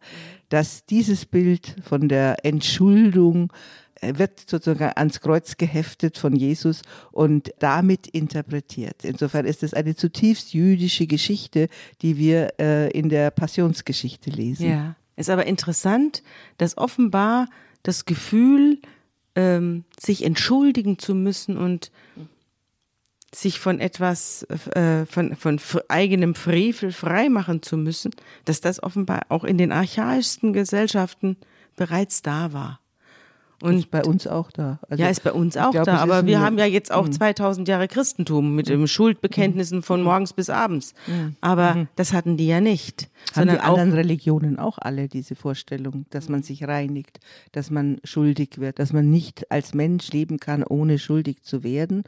[0.48, 3.52] Dass dieses Bild von der Entschuldung
[4.00, 9.04] äh, wird sozusagen ans Kreuz geheftet von Jesus und damit interpretiert.
[9.04, 11.68] Insofern ist es eine zutiefst jüdische Geschichte,
[12.02, 14.70] die wir äh, in der Passionsgeschichte lesen.
[14.70, 16.22] Ja, ist aber interessant,
[16.56, 17.46] dass offenbar
[17.82, 18.78] das Gefühl,
[19.34, 21.90] ähm, sich entschuldigen zu müssen und
[23.34, 24.42] sich von etwas,
[24.74, 28.10] äh, von, von eigenem Frevel freimachen zu müssen,
[28.44, 31.36] dass das offenbar auch in den archaischsten Gesellschaften
[31.76, 32.80] bereits da war.
[33.62, 34.78] Und ist bei uns auch da.
[34.88, 35.98] Also ja, ist bei uns auch glaub, da.
[35.98, 37.70] Aber wir haben ja jetzt auch 2000 mhm.
[37.70, 40.06] Jahre Christentum mit den Schuldbekenntnissen von mhm.
[40.06, 40.94] morgens bis abends.
[41.06, 41.36] Mhm.
[41.42, 43.02] Aber das hatten die ja nicht.
[43.02, 47.20] Haben sondern die anderen Religionen auch alle diese Vorstellung, dass man sich reinigt,
[47.52, 52.04] dass man schuldig wird, dass man nicht als Mensch leben kann, ohne schuldig zu werden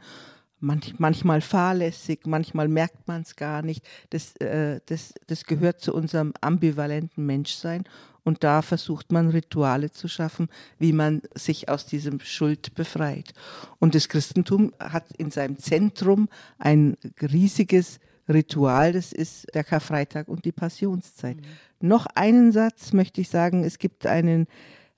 [0.63, 3.85] manch, manchmal fahrlässig, manchmal merkt man es gar nicht.
[4.09, 7.83] Das, äh, das, das gehört zu unserem ambivalenten Menschsein.
[8.23, 10.47] Und da versucht man Rituale zu schaffen,
[10.79, 13.33] wie man sich aus diesem Schuld befreit.
[13.79, 17.99] Und das Christentum hat in seinem Zentrum ein riesiges
[18.29, 21.35] Ritual, das ist der Karfreitag und die Passionszeit.
[21.35, 21.87] Mhm.
[21.87, 24.47] Noch einen Satz möchte ich sagen, es gibt einen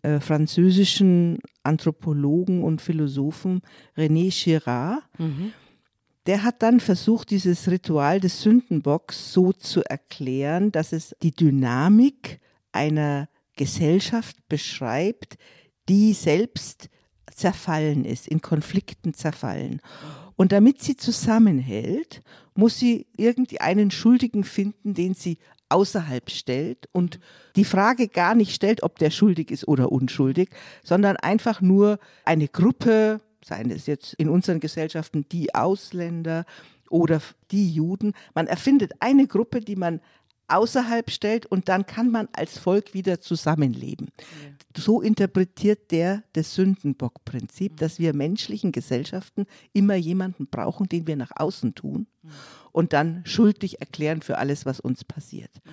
[0.06, 3.62] äh, französischen Anthropologen und Philosophen
[3.98, 5.02] René Girard.
[5.18, 5.52] Mhm.
[6.28, 12.40] Der hat dann versucht, dieses Ritual des Sündenbocks so zu erklären, dass es die Dynamik
[12.72, 15.38] einer Gesellschaft beschreibt,
[15.90, 16.90] die selbst
[17.34, 19.82] zerfallen ist, in Konflikten zerfallen.
[20.36, 22.22] Und damit sie zusammenhält,
[22.54, 27.20] muss sie irgendwie einen Schuldigen finden, den sie außerhalb stellt und
[27.56, 30.50] die Frage gar nicht stellt, ob der schuldig ist oder unschuldig,
[30.84, 36.46] sondern einfach nur eine Gruppe, seien es jetzt in unseren Gesellschaften die Ausländer
[36.90, 40.02] oder die Juden, man erfindet eine Gruppe, die man
[40.48, 44.10] außerhalb stellt und dann kann man als Volk wieder zusammenleben.
[44.18, 44.55] Ja.
[44.78, 47.78] So interpretiert der das Sündenbock-Prinzip, mhm.
[47.78, 52.30] dass wir menschlichen Gesellschaften immer jemanden brauchen, den wir nach außen tun mhm.
[52.72, 55.52] und dann schuldig erklären für alles, was uns passiert.
[55.64, 55.72] Mhm.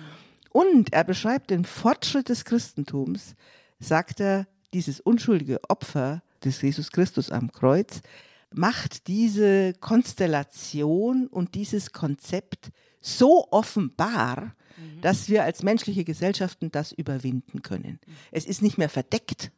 [0.51, 3.35] Und er beschreibt den Fortschritt des Christentums,
[3.79, 8.01] sagt er, dieses unschuldige Opfer des Jesus Christus am Kreuz
[8.53, 12.69] macht diese Konstellation und dieses Konzept
[13.01, 15.01] so offenbar, Mhm.
[15.01, 17.99] dass wir als menschliche Gesellschaften das überwinden können.
[18.31, 19.51] Es ist nicht mehr verdeckt,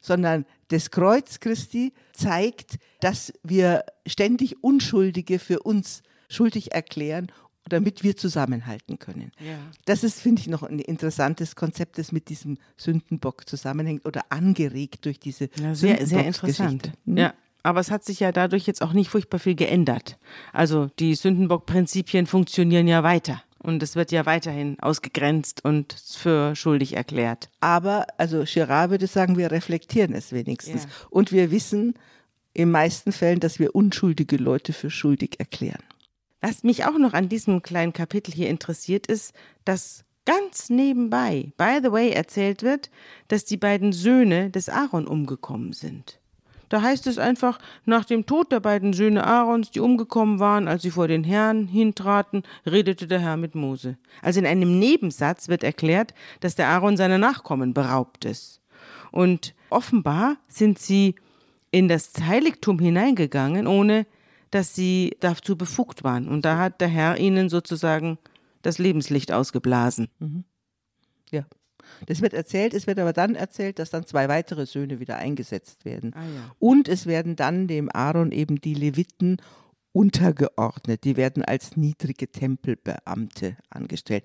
[0.00, 7.30] sondern das Kreuz Christi zeigt, dass wir ständig Unschuldige für uns schuldig erklären
[7.68, 9.30] damit wir zusammenhalten können.
[9.38, 9.56] Ja.
[9.84, 15.04] Das ist, finde ich, noch ein interessantes Konzept, das mit diesem Sündenbock zusammenhängt oder angeregt
[15.04, 16.92] durch diese ja, sehr, sehr interessant.
[17.06, 17.16] Hm?
[17.16, 17.34] Ja.
[17.62, 20.18] Aber es hat sich ja dadurch jetzt auch nicht furchtbar viel geändert.
[20.52, 23.42] Also die Sündenbock-Prinzipien funktionieren ja weiter.
[23.62, 27.48] Und es wird ja weiterhin ausgegrenzt und für schuldig erklärt.
[27.60, 30.84] Aber, also Girard würde sagen, wir reflektieren es wenigstens.
[30.84, 30.90] Ja.
[31.10, 31.94] Und wir wissen
[32.54, 35.82] in meisten Fällen, dass wir unschuldige Leute für schuldig erklären.
[36.40, 39.32] Was mich auch noch an diesem kleinen Kapitel hier interessiert, ist,
[39.64, 42.90] dass ganz nebenbei, by the way, erzählt wird,
[43.28, 46.18] dass die beiden Söhne des Aaron umgekommen sind.
[46.72, 50.80] Da heißt es einfach, nach dem Tod der beiden Söhne Aarons, die umgekommen waren, als
[50.80, 53.98] sie vor den Herrn hintraten, redete der Herr mit Mose.
[54.22, 58.62] Also in einem Nebensatz wird erklärt, dass der Aaron seiner Nachkommen beraubt ist.
[59.10, 61.16] Und offenbar sind sie
[61.70, 64.06] in das Heiligtum hineingegangen, ohne
[64.50, 66.26] dass sie dazu befugt waren.
[66.26, 68.16] Und da hat der Herr ihnen sozusagen
[68.62, 70.08] das Lebenslicht ausgeblasen.
[70.20, 70.44] Mhm.
[71.30, 71.44] Ja.
[72.06, 75.84] Das wird erzählt, es wird aber dann erzählt, dass dann zwei weitere Söhne wieder eingesetzt
[75.84, 76.12] werden.
[76.14, 76.54] Ah, ja.
[76.58, 79.38] Und es werden dann dem Aaron eben die Leviten
[79.92, 81.04] untergeordnet.
[81.04, 84.24] Die werden als niedrige Tempelbeamte angestellt.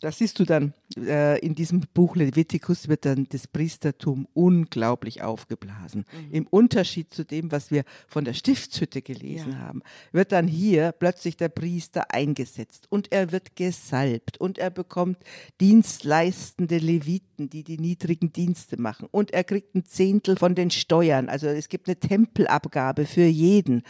[0.00, 6.04] Das siehst du dann äh, in diesem Buch Leviticus wird dann das Priestertum unglaublich aufgeblasen.
[6.10, 6.34] Mhm.
[6.34, 9.58] Im Unterschied zu dem, was wir von der Stiftshütte gelesen ja.
[9.58, 9.82] haben,
[10.12, 15.18] wird dann hier plötzlich der Priester eingesetzt und er wird gesalbt und er bekommt
[15.60, 21.28] dienstleistende Leviten, die die niedrigen Dienste machen und er kriegt ein Zehntel von den Steuern.
[21.28, 23.82] Also es gibt eine Tempelabgabe für jeden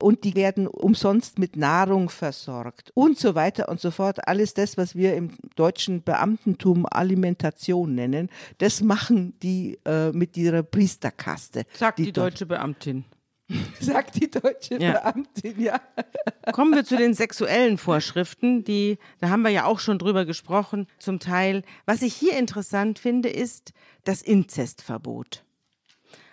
[0.00, 4.26] und die werden umsonst mit Nahrung versorgt und so weiter und so fort.
[4.28, 10.62] Alles das, was wir im deutschen Beamtentum Alimentation nennen, das machen die äh, mit ihrer
[10.62, 11.64] Priesterkaste.
[11.74, 13.04] Sagt die, die deutsche Beamtin.
[13.80, 14.92] Sagt die deutsche ja.
[14.92, 15.80] Beamtin, ja.
[16.52, 20.86] Kommen wir zu den sexuellen Vorschriften, die, da haben wir ja auch schon drüber gesprochen,
[20.98, 21.62] zum Teil.
[21.86, 23.72] Was ich hier interessant finde, ist
[24.04, 25.44] das Inzestverbot.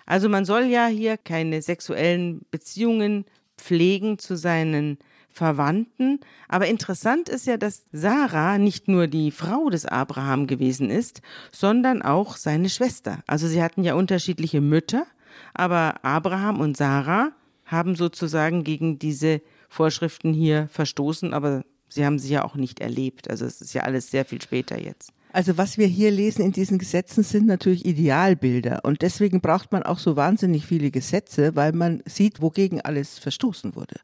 [0.06, 3.26] Also man soll ja hier keine sexuellen Beziehungen
[3.58, 4.98] pflegen zu seinen
[5.30, 6.20] Verwandten.
[6.48, 12.02] Aber interessant ist ja, dass Sarah nicht nur die Frau des Abraham gewesen ist, sondern
[12.02, 13.20] auch seine Schwester.
[13.28, 15.06] Also sie hatten ja unterschiedliche Mütter,
[15.54, 17.32] aber Abraham und Sarah
[17.66, 23.30] haben sozusagen gegen diese Vorschriften hier verstoßen, aber sie haben sie ja auch nicht erlebt.
[23.30, 25.12] Also es ist ja alles sehr viel später jetzt.
[25.36, 29.84] Also was wir hier lesen in diesen Gesetzen sind natürlich Idealbilder und deswegen braucht man
[29.84, 33.96] auch so wahnsinnig viele Gesetze, weil man sieht, wogegen alles verstoßen wurde.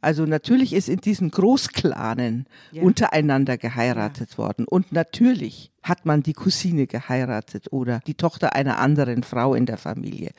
[0.00, 2.82] Also natürlich ist in diesen Großklanen ja.
[2.84, 4.38] untereinander geheiratet ja.
[4.38, 9.66] worden und natürlich hat man die Cousine geheiratet oder die Tochter einer anderen Frau in
[9.66, 10.30] der Familie.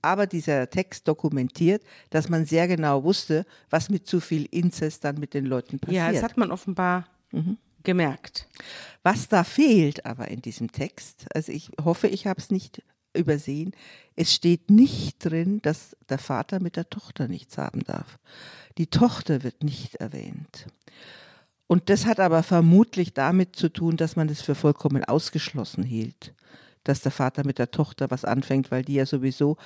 [0.00, 5.20] Aber dieser Text dokumentiert, dass man sehr genau wusste, was mit zu viel Inzest dann
[5.20, 6.02] mit den Leuten passiert.
[6.02, 8.48] Ja, das hat man offenbar mhm gemerkt.
[9.02, 12.82] Was da fehlt aber in diesem Text, also ich hoffe, ich habe es nicht
[13.14, 13.72] übersehen,
[14.16, 18.18] es steht nicht drin, dass der Vater mit der Tochter nichts haben darf.
[18.78, 20.66] Die Tochter wird nicht erwähnt.
[21.66, 26.34] Und das hat aber vermutlich damit zu tun, dass man es für vollkommen ausgeschlossen hielt,
[26.84, 29.56] dass der Vater mit der Tochter was anfängt, weil die ja sowieso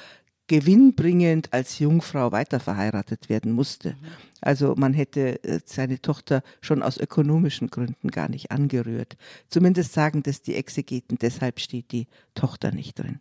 [0.46, 3.96] gewinnbringend als Jungfrau weiter verheiratet werden musste.
[4.40, 9.16] Also man hätte äh, seine Tochter schon aus ökonomischen Gründen gar nicht angerührt.
[9.48, 13.20] Zumindest sagen das die Exegeten, deshalb steht die Tochter nicht drin.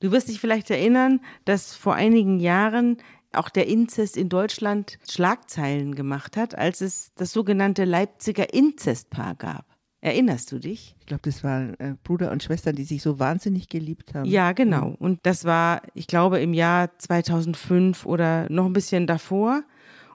[0.00, 2.98] Du wirst dich vielleicht erinnern, dass vor einigen Jahren
[3.32, 9.69] auch der Inzest in Deutschland Schlagzeilen gemacht hat, als es das sogenannte Leipziger Inzestpaar gab.
[10.02, 10.94] Erinnerst du dich?
[11.00, 14.24] Ich glaube, das waren äh, Bruder und Schwestern, die sich so wahnsinnig geliebt haben.
[14.24, 14.96] Ja, genau.
[14.98, 19.62] Und das war, ich glaube, im Jahr 2005 oder noch ein bisschen davor.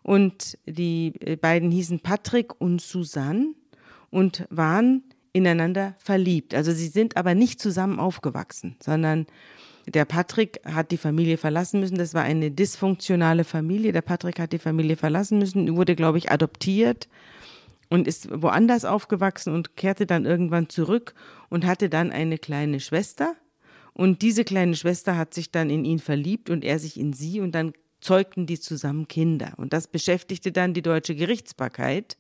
[0.02, 3.54] Und die äh, beiden hießen Patrick und Susanne
[4.10, 6.56] und waren ineinander verliebt.
[6.56, 9.28] Also sie sind aber nicht zusammen aufgewachsen, sondern
[9.88, 11.98] der Patrick hat die Familie verlassen müssen.
[11.98, 13.92] Das war eine dysfunktionale Familie.
[13.92, 17.08] Der Patrick hat die Familie verlassen müssen, wurde, glaube ich, adoptiert
[17.90, 21.14] und ist woanders aufgewachsen und kehrte dann irgendwann zurück
[21.50, 23.36] und hatte dann eine kleine Schwester.
[23.94, 27.40] Und diese kleine Schwester hat sich dann in ihn verliebt und er sich in sie
[27.40, 29.54] und dann zeugten die zusammen Kinder.
[29.58, 32.18] Und das beschäftigte dann die deutsche Gerichtsbarkeit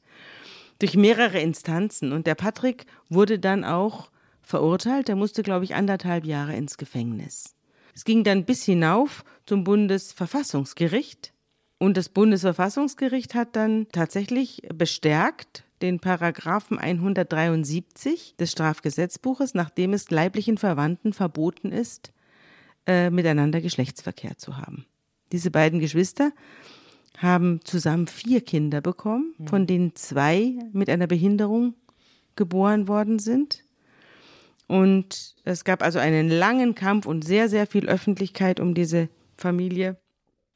[0.79, 2.11] durch mehrere Instanzen.
[2.11, 4.09] Und der Patrick wurde dann auch
[4.41, 5.09] verurteilt.
[5.09, 7.55] Er musste, glaube ich, anderthalb Jahre ins Gefängnis.
[7.93, 11.33] Es ging dann bis hinauf zum Bundesverfassungsgericht.
[11.77, 20.57] Und das Bundesverfassungsgericht hat dann tatsächlich bestärkt den Paragraphen 173 des Strafgesetzbuches, nachdem es leiblichen
[20.57, 22.13] Verwandten verboten ist,
[22.87, 24.85] äh, miteinander Geschlechtsverkehr zu haben.
[25.31, 26.31] Diese beiden Geschwister
[27.17, 29.47] haben zusammen vier Kinder bekommen, mhm.
[29.47, 31.75] von denen zwei mit einer Behinderung
[32.35, 33.63] geboren worden sind.
[34.67, 39.97] Und es gab also einen langen Kampf und sehr, sehr viel Öffentlichkeit um diese Familie.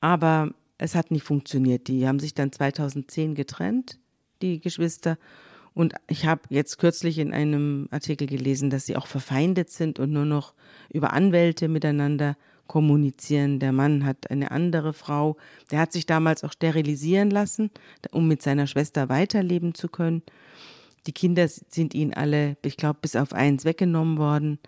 [0.01, 1.87] Aber es hat nicht funktioniert.
[1.87, 3.99] Die haben sich dann 2010 getrennt,
[4.41, 5.17] die Geschwister.
[5.75, 10.11] Und ich habe jetzt kürzlich in einem Artikel gelesen, dass sie auch verfeindet sind und
[10.11, 10.55] nur noch
[10.91, 12.35] über Anwälte miteinander
[12.67, 13.59] kommunizieren.
[13.59, 15.37] Der Mann hat eine andere Frau.
[15.69, 17.71] Der hat sich damals auch sterilisieren lassen,
[18.11, 20.23] um mit seiner Schwester weiterleben zu können.
[21.07, 24.59] Die Kinder sind ihnen alle, ich glaube, bis auf eins weggenommen worden.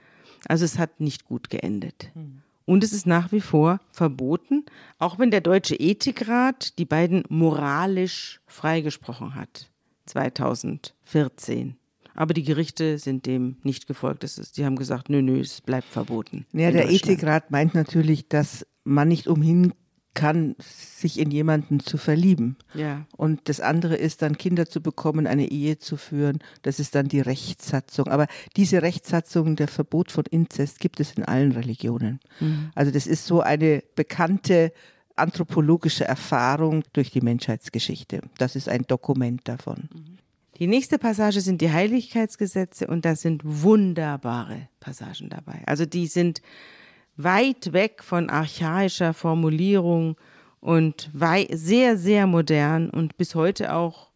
[0.48, 2.12] Also es hat nicht gut geendet.
[2.14, 2.42] Hm.
[2.66, 4.66] Und es ist nach wie vor verboten,
[5.00, 9.70] auch wenn der Deutsche Ethikrat die beiden moralisch freigesprochen hat.
[10.06, 11.76] 2014.
[12.14, 14.24] Aber die Gerichte sind dem nicht gefolgt.
[14.24, 16.46] Das ist, die haben gesagt, nö, nö, es bleibt verboten.
[16.52, 19.74] Ja, der Ethikrat meint natürlich, dass man nicht umhin
[20.14, 22.58] kann, sich in jemanden zu verlieben.
[22.74, 23.06] Ja.
[23.16, 26.40] Und das andere ist dann Kinder zu bekommen, eine Ehe zu führen.
[26.64, 28.08] Das ist dann die Rechtssatzung.
[28.08, 32.20] Aber diese Rechtssatzung, der Verbot von Inzest, gibt es in allen Religionen.
[32.40, 32.72] Mhm.
[32.76, 34.74] Also das ist so eine bekannte
[35.16, 38.22] anthropologische Erfahrung durch die Menschheitsgeschichte.
[38.38, 39.90] Das ist ein Dokument davon.
[39.94, 40.18] Mhm.
[40.58, 45.64] Die nächste Passage sind die Heiligkeitsgesetze und da sind wunderbare Passagen dabei.
[45.66, 46.42] Also die sind
[47.24, 50.16] weit weg von archaischer Formulierung
[50.60, 51.10] und
[51.52, 54.12] sehr, sehr modern und bis heute auch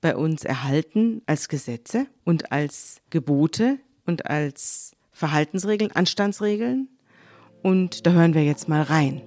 [0.00, 6.88] bei uns erhalten als Gesetze und als Gebote und als Verhaltensregeln, Anstandsregeln.
[7.62, 9.22] Und da hören wir jetzt mal rein.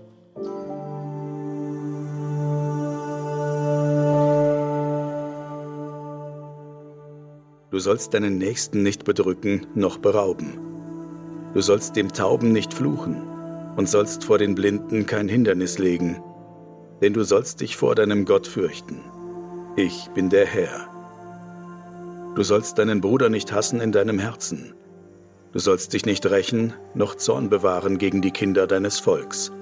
[7.72, 10.75] Du sollst deinen Nächsten nicht bedrücken noch berauben.
[11.56, 13.16] Du sollst dem Tauben nicht fluchen
[13.78, 16.22] und sollst vor den Blinden kein Hindernis legen,
[17.02, 19.00] denn du sollst dich vor deinem Gott fürchten.
[19.78, 20.90] Ich bin der Herr.
[22.36, 24.74] Du sollst deinen Bruder nicht hassen in deinem Herzen.
[25.54, 29.54] Du sollst dich nicht rächen, noch Zorn bewahren gegen die Kinder deines Volks.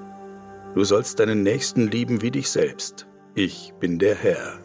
[0.73, 3.05] Du sollst deinen Nächsten lieben wie dich selbst.
[3.35, 4.62] Ich bin der Herr.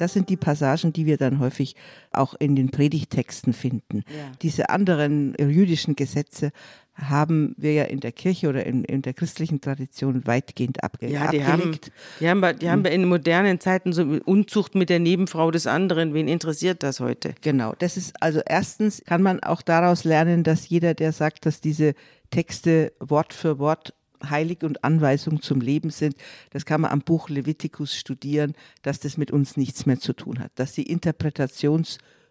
[0.00, 1.76] Das sind die Passagen, die wir dann häufig
[2.10, 4.02] auch in den Predigtexten finden.
[4.08, 4.32] Ja.
[4.40, 6.52] Diese anderen jüdischen Gesetze
[6.94, 11.30] haben wir ja in der Kirche oder in, in der christlichen Tradition weitgehend abge ja,
[11.30, 11.86] die abgelegt.
[11.86, 15.50] Haben, die haben, wir, die haben wir in modernen Zeiten so Unzucht mit der Nebenfrau
[15.50, 16.14] des anderen.
[16.14, 17.34] Wen interessiert das heute?
[17.42, 21.60] Genau, das ist also erstens kann man auch daraus lernen, dass jeder, der sagt, dass
[21.60, 21.94] diese
[22.30, 23.94] Texte Wort für Wort
[24.28, 26.14] heilig und Anweisung zum Leben sind.
[26.50, 30.38] Das kann man am Buch Levitikus studieren, dass das mit uns nichts mehr zu tun
[30.38, 30.82] hat, dass sie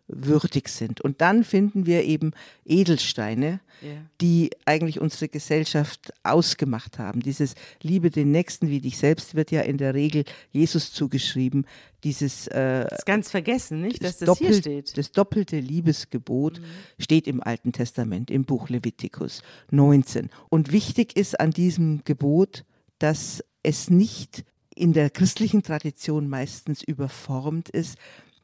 [0.09, 1.01] interpretationswürdig sind.
[1.01, 2.31] Und dann finden wir eben
[2.65, 3.89] Edelsteine, ja.
[4.21, 7.21] die eigentlich unsere Gesellschaft ausgemacht haben.
[7.21, 11.65] Dieses Liebe den Nächsten wie dich selbst wird ja in der Regel Jesus zugeschrieben.
[12.03, 14.97] Dieses äh, das ist ganz vergessen, nicht, dass das, das hier steht.
[14.97, 16.63] Das doppelte Liebesgebot mhm.
[16.97, 19.41] steht im Alten Testament, im Buch Levitikus
[19.71, 20.29] 19.
[20.49, 22.63] Und wichtig ist an diesem Gebot,
[22.99, 24.43] dass es nicht
[24.75, 27.97] in der christlichen Tradition meistens überformt ist,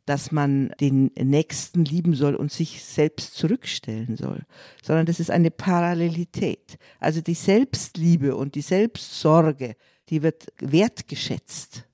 [0.06, 4.44] dass man den Nächsten lieben soll und sich selbst zurückstellen soll,
[4.84, 6.78] sondern das ist eine Parallelität.
[7.00, 9.76] Also die Selbstliebe und die Selbstsorge,
[10.10, 11.86] die wird wertgeschätzt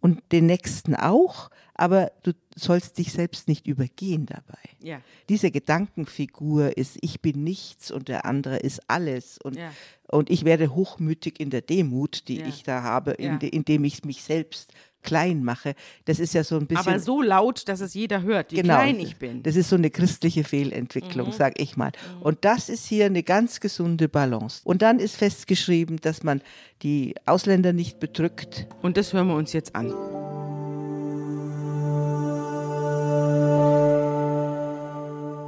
[0.00, 4.58] und den Nächsten auch, aber du sollst dich selbst nicht übergehen dabei.
[4.80, 5.00] Ja.
[5.28, 9.72] Diese Gedankenfigur ist, ich bin nichts und der andere ist alles und, ja.
[10.08, 12.46] und ich werde hochmütig in der Demut, die ja.
[12.46, 14.72] ich da habe, in de, indem ich mich selbst
[15.02, 15.74] klein mache.
[16.04, 16.88] Das ist ja so ein bisschen.
[16.88, 19.42] Aber so laut, dass es jeder hört, wie genau, klein ich bin.
[19.42, 21.32] Das ist so eine christliche Fehlentwicklung, mhm.
[21.32, 21.92] sag ich mal.
[22.16, 22.22] Mhm.
[22.22, 24.60] Und das ist hier eine ganz gesunde Balance.
[24.64, 26.40] Und dann ist festgeschrieben, dass man
[26.82, 28.66] die Ausländer nicht bedrückt.
[28.80, 29.92] Und das hören wir uns jetzt an.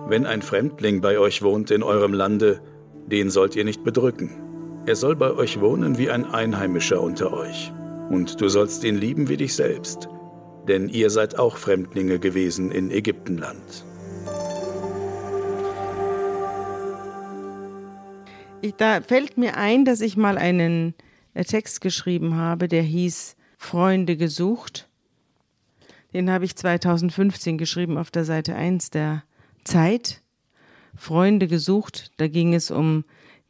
[0.06, 2.60] Wenn ein Fremdling bei euch wohnt in eurem Lande,
[3.06, 4.30] den sollt ihr nicht bedrücken.
[4.86, 7.72] Er soll bei euch wohnen wie ein Einheimischer unter euch.
[8.10, 10.08] Und du sollst ihn lieben wie dich selbst,
[10.68, 13.84] denn ihr seid auch Fremdlinge gewesen in Ägyptenland.
[18.60, 20.94] Ich, da fällt mir ein, dass ich mal einen
[21.34, 24.88] äh, Text geschrieben habe, der hieß Freunde gesucht.
[26.14, 29.24] Den habe ich 2015 geschrieben auf der Seite 1 der
[29.64, 30.22] Zeit
[30.96, 32.12] Freunde gesucht.
[32.18, 33.04] Da ging es um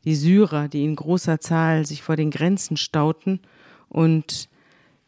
[0.04, 3.40] die Syrer, die in großer Zahl sich vor den Grenzen stauten
[3.94, 4.48] und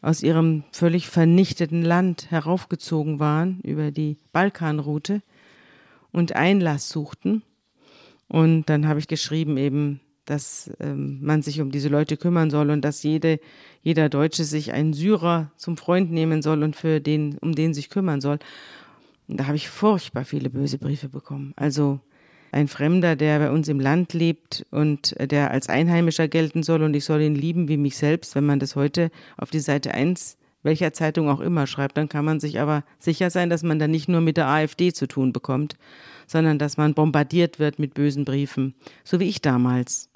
[0.01, 5.21] aus ihrem völlig vernichteten Land heraufgezogen waren über die Balkanroute
[6.13, 7.43] und Einlass suchten.
[8.29, 12.69] Und dann habe ich geschrieben eben, dass ähm, man sich um diese Leute kümmern soll
[12.69, 13.41] und dass jede,
[13.81, 17.89] jeder Deutsche sich einen Syrer zum Freund nehmen soll und für den, um den sich
[17.89, 18.39] kümmern soll.
[19.27, 21.51] Und da habe ich furchtbar viele böse Briefe bekommen.
[21.57, 21.99] Also
[22.51, 26.95] ein Fremder, der bei uns im Land lebt und der als Einheimischer gelten soll und
[26.95, 28.35] ich soll ihn lieben wie mich selbst.
[28.35, 32.25] Wenn man das heute auf die Seite 1 welcher Zeitung auch immer schreibt, dann kann
[32.25, 35.31] man sich aber sicher sein, dass man da nicht nur mit der AfD zu tun
[35.33, 35.77] bekommt,
[36.27, 40.09] sondern dass man bombardiert wird mit bösen Briefen, so wie ich damals.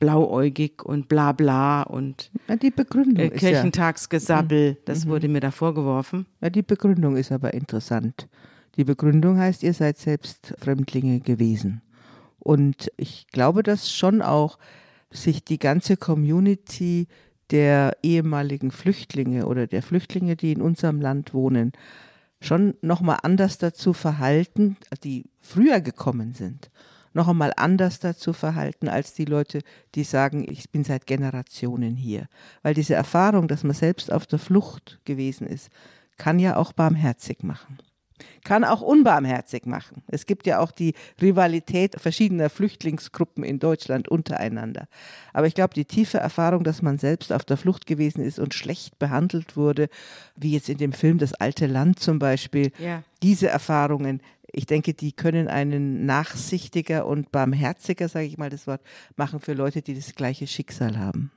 [0.00, 4.76] Blauäugig und bla bla und ja, die Begründung äh, Kirchentagsgesabbel, ja.
[4.84, 5.10] das mhm.
[5.10, 6.26] wurde mir da vorgeworfen.
[6.42, 8.28] Ja, die Begründung ist aber interessant.
[8.76, 11.82] Die Begründung heißt, ihr seid selbst Fremdlinge gewesen.
[12.38, 14.58] Und ich glaube, dass schon auch
[15.10, 17.06] sich die ganze Community
[17.50, 21.72] der ehemaligen Flüchtlinge oder der Flüchtlinge, die in unserem Land wohnen,
[22.40, 26.70] schon nochmal anders dazu verhalten, die früher gekommen sind,
[27.12, 29.60] noch einmal anders dazu verhalten als die Leute,
[29.94, 32.26] die sagen, ich bin seit Generationen hier.
[32.62, 35.70] Weil diese Erfahrung, dass man selbst auf der Flucht gewesen ist,
[36.16, 37.78] kann ja auch barmherzig machen
[38.44, 40.02] kann auch unbarmherzig machen.
[40.08, 44.86] Es gibt ja auch die Rivalität verschiedener Flüchtlingsgruppen in Deutschland untereinander.
[45.32, 48.54] Aber ich glaube, die tiefe Erfahrung, dass man selbst auf der Flucht gewesen ist und
[48.54, 49.88] schlecht behandelt wurde,
[50.36, 53.02] wie jetzt in dem Film Das alte Land zum Beispiel, ja.
[53.22, 54.20] diese Erfahrungen,
[54.54, 58.80] ich denke, die können einen nachsichtiger und barmherziger, sage ich mal das Wort,
[59.16, 61.32] machen für Leute, die das gleiche Schicksal haben.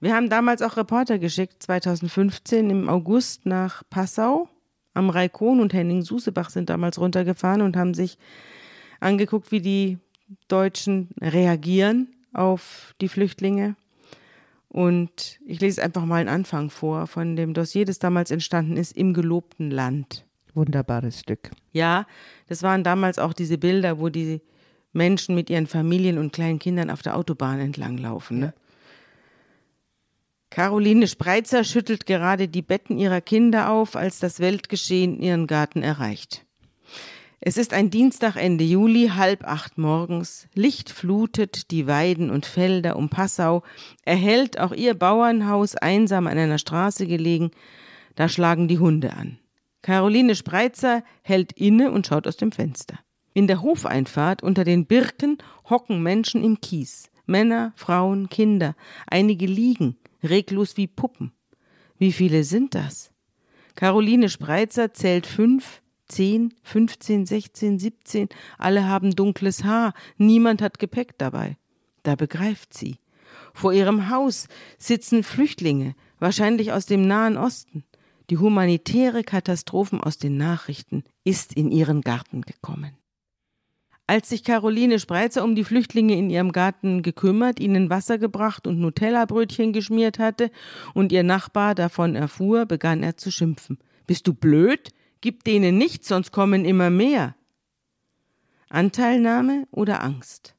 [0.00, 4.48] Wir haben damals auch Reporter geschickt, 2015 im August nach Passau
[4.94, 8.18] am Raikon und Henning Susebach sind damals runtergefahren und haben sich
[9.00, 9.98] angeguckt, wie die
[10.48, 13.76] Deutschen reagieren auf die Flüchtlinge.
[14.68, 18.96] Und ich lese einfach mal einen Anfang vor von dem Dossier, das damals entstanden ist,
[18.96, 20.24] im gelobten Land.
[20.54, 21.50] Wunderbares Stück.
[21.72, 22.06] Ja,
[22.48, 24.40] das waren damals auch diese Bilder, wo die
[24.92, 28.38] Menschen mit ihren Familien und kleinen Kindern auf der Autobahn entlanglaufen.
[28.38, 28.54] Ne?
[30.52, 36.44] Caroline Spreitzer schüttelt gerade die Betten ihrer Kinder auf, als das Weltgeschehen ihren Garten erreicht.
[37.40, 40.48] Es ist ein Dienstag Ende Juli, halb acht morgens.
[40.52, 43.62] Licht flutet die Weiden und Felder um Passau,
[44.04, 47.50] erhellt auch ihr Bauernhaus einsam an einer Straße gelegen.
[48.14, 49.38] Da schlagen die Hunde an.
[49.80, 52.98] Caroline Spreitzer hält inne und schaut aus dem Fenster.
[53.32, 55.38] In der Hofeinfahrt unter den Birken
[55.70, 57.08] hocken Menschen im Kies.
[57.24, 58.74] Männer, Frauen, Kinder.
[59.06, 61.32] Einige liegen, reglos wie Puppen.
[61.98, 63.10] Wie viele sind das?
[63.74, 68.28] Caroline Spreitzer zählt fünf, zehn, fünfzehn, sechzehn, siebzehn.
[68.58, 69.94] Alle haben dunkles Haar.
[70.16, 71.56] Niemand hat Gepäck dabei.
[72.02, 72.98] Da begreift sie.
[73.54, 74.48] Vor ihrem Haus
[74.78, 77.84] sitzen Flüchtlinge, wahrscheinlich aus dem Nahen Osten.
[78.30, 82.96] Die humanitäre Katastrophen aus den Nachrichten ist in ihren Garten gekommen.
[84.12, 88.78] Als sich Caroline Spreitzer um die Flüchtlinge in ihrem Garten gekümmert, ihnen Wasser gebracht und
[88.78, 90.50] Nutella-Brötchen geschmiert hatte
[90.92, 93.78] und ihr Nachbar davon erfuhr, begann er zu schimpfen.
[94.06, 94.90] Bist du blöd?
[95.22, 97.36] Gib denen nichts, sonst kommen immer mehr.
[98.68, 100.56] Anteilnahme oder Angst?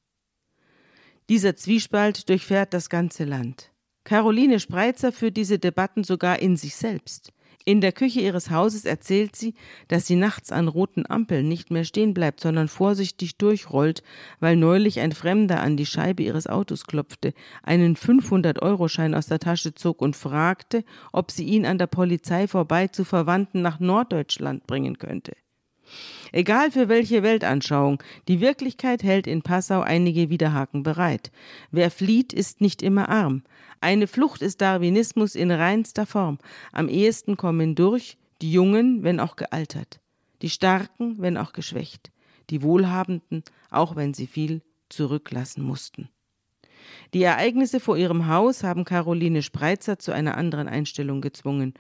[1.30, 3.70] Dieser Zwiespalt durchfährt das ganze Land.
[4.04, 7.32] Caroline Spreitzer führt diese Debatten sogar in sich selbst.
[7.66, 9.54] In der Küche ihres Hauses erzählt sie,
[9.88, 14.04] dass sie nachts an roten Ampeln nicht mehr stehen bleibt, sondern vorsichtig durchrollt,
[14.42, 19.74] weil neulich ein Fremder an die Scheibe ihres Autos klopfte, einen 500-Euro-Schein aus der Tasche
[19.74, 20.84] zog und fragte,
[21.14, 25.32] ob sie ihn an der Polizei vorbei zu Verwandten nach Norddeutschland bringen könnte.
[26.32, 31.32] Egal für welche Weltanschauung, die Wirklichkeit hält in Passau einige Widerhaken bereit.
[31.72, 33.44] Wer flieht, ist nicht immer arm.
[33.82, 36.40] Eine Flucht ist Darwinismus in reinster Form.
[36.72, 40.00] Am ehesten kommen durch die Jungen, wenn auch gealtert,
[40.42, 42.12] die Starken, wenn auch geschwächt,
[42.50, 46.10] die Wohlhabenden, auch wenn sie viel zurücklassen mussten.
[47.14, 51.74] Die Ereignisse vor ihrem Haus haben Caroline Spreitzer zu einer anderen Einstellung gezwungen.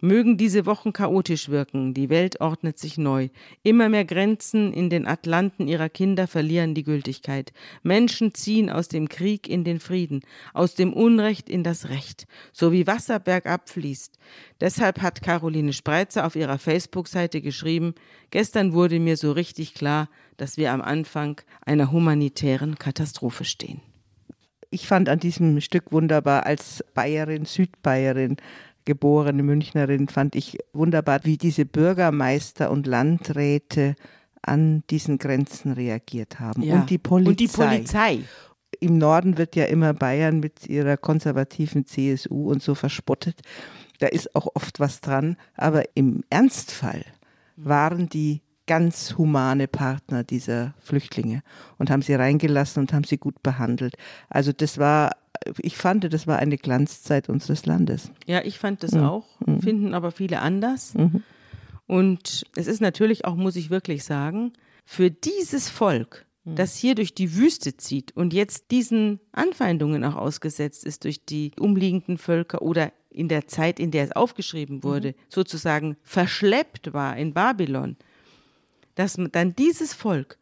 [0.00, 3.30] Mögen diese Wochen chaotisch wirken, die Welt ordnet sich neu.
[3.64, 7.52] Immer mehr Grenzen in den Atlanten ihrer Kinder verlieren die Gültigkeit.
[7.82, 10.20] Menschen ziehen aus dem Krieg in den Frieden,
[10.54, 14.20] aus dem Unrecht in das Recht, so wie Wasser bergab fließt.
[14.60, 17.94] Deshalb hat Caroline Spreitzer auf ihrer Facebook-Seite geschrieben,
[18.30, 23.80] gestern wurde mir so richtig klar, dass wir am Anfang einer humanitären Katastrophe stehen.
[24.70, 28.36] Ich fand an diesem Stück wunderbar als Bayerin, Südbayerin,
[28.88, 33.96] geborene Münchnerin, fand ich wunderbar, wie diese Bürgermeister und Landräte
[34.40, 36.62] an diesen Grenzen reagiert haben.
[36.62, 36.76] Ja.
[36.76, 37.30] Und die Polizei.
[37.30, 38.18] Und die Polizei.
[38.80, 43.42] Im Norden wird ja immer Bayern mit ihrer konservativen CSU und so verspottet.
[43.98, 45.36] Da ist auch oft was dran.
[45.54, 47.04] Aber im Ernstfall
[47.56, 51.42] waren die ganz humane Partner dieser Flüchtlinge
[51.76, 53.96] und haben sie reingelassen und haben sie gut behandelt.
[54.30, 55.10] Also das war
[55.58, 58.10] ich fand, das war eine Glanzzeit unseres Landes.
[58.26, 59.02] Ja, ich fand das mhm.
[59.02, 59.60] auch, mhm.
[59.60, 60.94] finden aber viele anders.
[60.94, 61.22] Mhm.
[61.86, 64.52] Und es ist natürlich auch, muss ich wirklich sagen,
[64.84, 66.56] für dieses Volk, mhm.
[66.56, 71.52] das hier durch die Wüste zieht und jetzt diesen Anfeindungen auch ausgesetzt ist durch die
[71.58, 75.14] umliegenden Völker oder in der Zeit, in der es aufgeschrieben wurde, mhm.
[75.28, 77.96] sozusagen verschleppt war in Babylon,
[78.94, 80.38] dass dann dieses Volk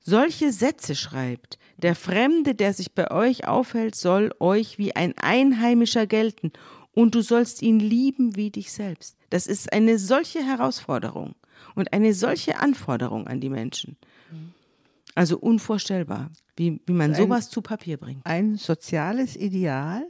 [0.00, 6.06] solche Sätze schreibt, der Fremde, der sich bei euch aufhält, soll euch wie ein Einheimischer
[6.06, 6.52] gelten,
[6.92, 9.16] und du sollst ihn lieben wie dich selbst.
[9.30, 11.34] Das ist eine solche Herausforderung
[11.74, 13.96] und eine solche Anforderung an die Menschen.
[15.14, 18.24] Also unvorstellbar, wie, wie man sowas ein, zu Papier bringt.
[18.24, 20.04] Ein soziales Ideal,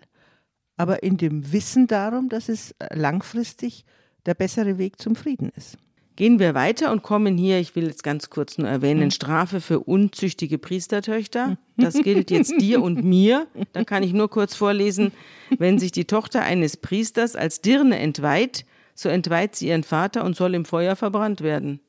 [0.76, 3.84] aber in dem Wissen darum, dass es langfristig
[4.26, 5.78] der bessere Weg zum Frieden ist.
[6.16, 9.10] Gehen wir weiter und kommen hier, ich will jetzt ganz kurz nur erwähnen, hm.
[9.10, 11.56] Strafe für unzüchtige Priestertöchter.
[11.76, 13.46] Das gilt jetzt dir und mir.
[13.72, 15.12] Da kann ich nur kurz vorlesen.
[15.58, 20.36] Wenn sich die Tochter eines Priesters als Dirne entweiht, so entweiht sie ihren Vater und
[20.36, 21.80] soll im Feuer verbrannt werden.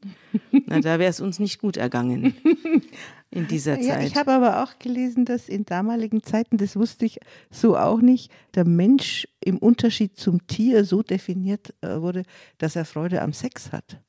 [0.52, 2.34] Na, da wäre es uns nicht gut ergangen
[3.32, 3.86] in dieser Zeit.
[3.86, 7.20] Ja, ich habe aber auch gelesen, dass in damaligen Zeiten, das wusste ich
[7.50, 12.24] so auch nicht, der Mensch im Unterschied zum Tier so definiert äh, wurde,
[12.58, 14.00] dass er Freude am Sex hat.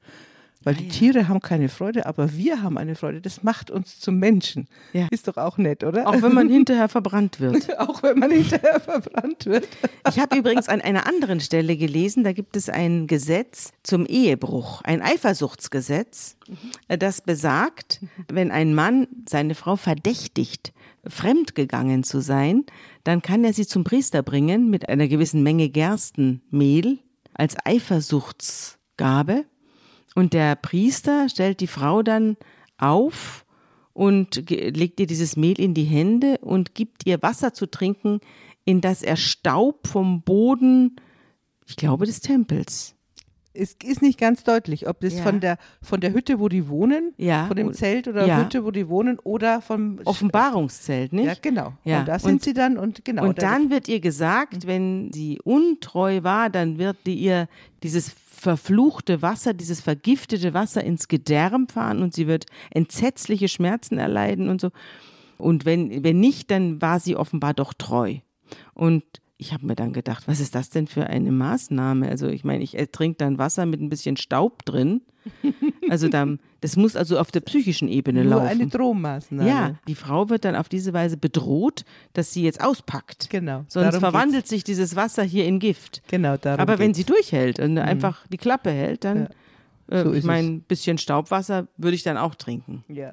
[0.64, 0.92] Weil ah, die ja.
[0.92, 3.20] Tiere haben keine Freude, aber wir haben eine Freude.
[3.20, 4.68] Das macht uns zum Menschen.
[4.92, 5.08] Ja.
[5.10, 6.06] Ist doch auch nett, oder?
[6.06, 7.78] Auch wenn man hinterher verbrannt wird.
[7.78, 9.68] auch wenn man hinterher verbrannt wird.
[10.08, 14.82] ich habe übrigens an einer anderen Stelle gelesen, da gibt es ein Gesetz zum Ehebruch,
[14.82, 16.98] ein Eifersuchtsgesetz, mhm.
[16.98, 18.00] das besagt,
[18.30, 20.72] wenn ein Mann seine Frau verdächtigt,
[21.06, 22.64] fremdgegangen zu sein,
[23.04, 26.98] dann kann er sie zum Priester bringen mit einer gewissen Menge Gerstenmehl
[27.34, 29.44] als Eifersuchtsgabe
[30.14, 32.36] und der Priester stellt die Frau dann
[32.78, 33.44] auf
[33.92, 38.20] und legt ihr dieses Mehl in die Hände und gibt ihr Wasser zu trinken,
[38.64, 40.96] in das er Staub vom Boden,
[41.66, 42.94] ich glaube, des Tempels
[43.54, 45.22] es ist nicht ganz deutlich, ob das ja.
[45.22, 47.46] von, der, von der Hütte, wo die wohnen, ja.
[47.46, 48.38] von dem Zelt oder ja.
[48.40, 51.26] Hütte, wo die wohnen, oder vom Offenbarungszelt, nicht?
[51.26, 51.74] Ja, genau.
[51.84, 52.00] Ja.
[52.00, 53.24] Und da sind und, sie dann und genau.
[53.24, 57.48] Und dann wird ihr gesagt, wenn sie untreu war, dann wird ihr
[57.82, 58.10] dieses
[58.42, 64.60] verfluchte Wasser, dieses vergiftete Wasser ins Gedärm fahren und sie wird entsetzliche Schmerzen erleiden und
[64.60, 64.70] so.
[65.38, 68.16] Und wenn, wenn nicht, dann war sie offenbar doch treu.
[68.74, 69.04] Und
[69.42, 72.08] ich habe mir dann gedacht, was ist das denn für eine Maßnahme?
[72.08, 75.02] Also ich meine, ich trinke dann Wasser mit ein bisschen Staub drin.
[75.90, 78.46] Also dann, das muss also auf der psychischen Ebene Nur laufen.
[78.46, 79.46] eine Drohmaßnahme.
[79.46, 81.84] Ja, die Frau wird dann auf diese Weise bedroht,
[82.14, 83.28] dass sie jetzt auspackt.
[83.28, 83.64] Genau.
[83.68, 84.50] Sonst verwandelt geht's.
[84.50, 86.02] sich dieses Wasser hier in Gift.
[86.08, 87.78] Genau, darum Aber wenn sie durchhält und mhm.
[87.78, 89.28] einfach die Klappe hält, dann ja.
[89.90, 92.84] So äh, ich meine, ein bisschen Staubwasser würde ich dann auch trinken.
[92.88, 93.12] Ja.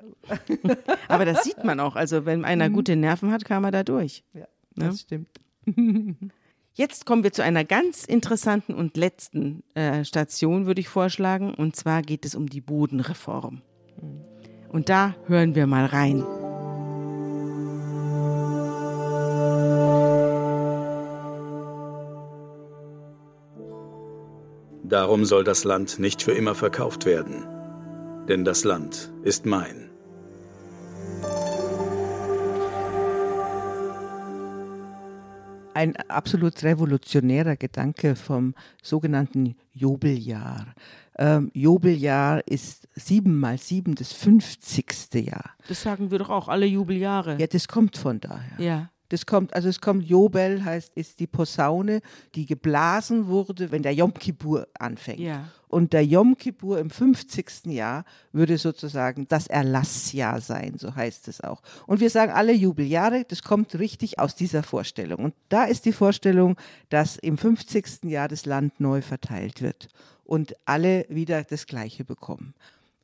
[1.10, 1.98] Aber das sieht man auch.
[1.98, 2.74] Also, wenn einer mhm.
[2.74, 4.24] gute Nerven hat, kam er da durch.
[4.34, 4.94] Ja, das ja?
[4.94, 5.28] stimmt.
[6.74, 11.54] Jetzt kommen wir zu einer ganz interessanten und letzten äh, Station, würde ich vorschlagen.
[11.54, 13.62] Und zwar geht es um die Bodenreform.
[14.70, 16.24] Und da hören wir mal rein.
[24.84, 27.46] Darum soll das Land nicht für immer verkauft werden,
[28.28, 29.89] denn das Land ist mein.
[35.74, 40.74] Ein absolut revolutionärer Gedanke vom sogenannten Jubeljahr.
[41.18, 45.14] Ähm, Jubeljahr ist sieben mal sieben das 50.
[45.16, 45.52] Jahr.
[45.68, 47.38] Das sagen wir doch auch, alle Jubeljahre.
[47.40, 48.60] Ja, das kommt von daher.
[48.60, 48.90] Ja.
[49.10, 52.02] Das kommt, also es kommt Jobel, heißt, ist die Posaune,
[52.36, 55.20] die geblasen wurde, wenn der Yom Kippur anfängt.
[55.20, 55.46] Ja.
[55.68, 57.66] Und der Yom Kippur im 50.
[57.66, 61.62] Jahr würde sozusagen das Erlassjahr sein, so heißt es auch.
[61.86, 65.26] Und wir sagen alle Jubeljahre, das kommt richtig aus dieser Vorstellung.
[65.26, 66.56] Und da ist die Vorstellung,
[66.90, 68.06] dass im 50.
[68.06, 69.90] Jahr das Land neu verteilt wird
[70.24, 72.54] und alle wieder das Gleiche bekommen.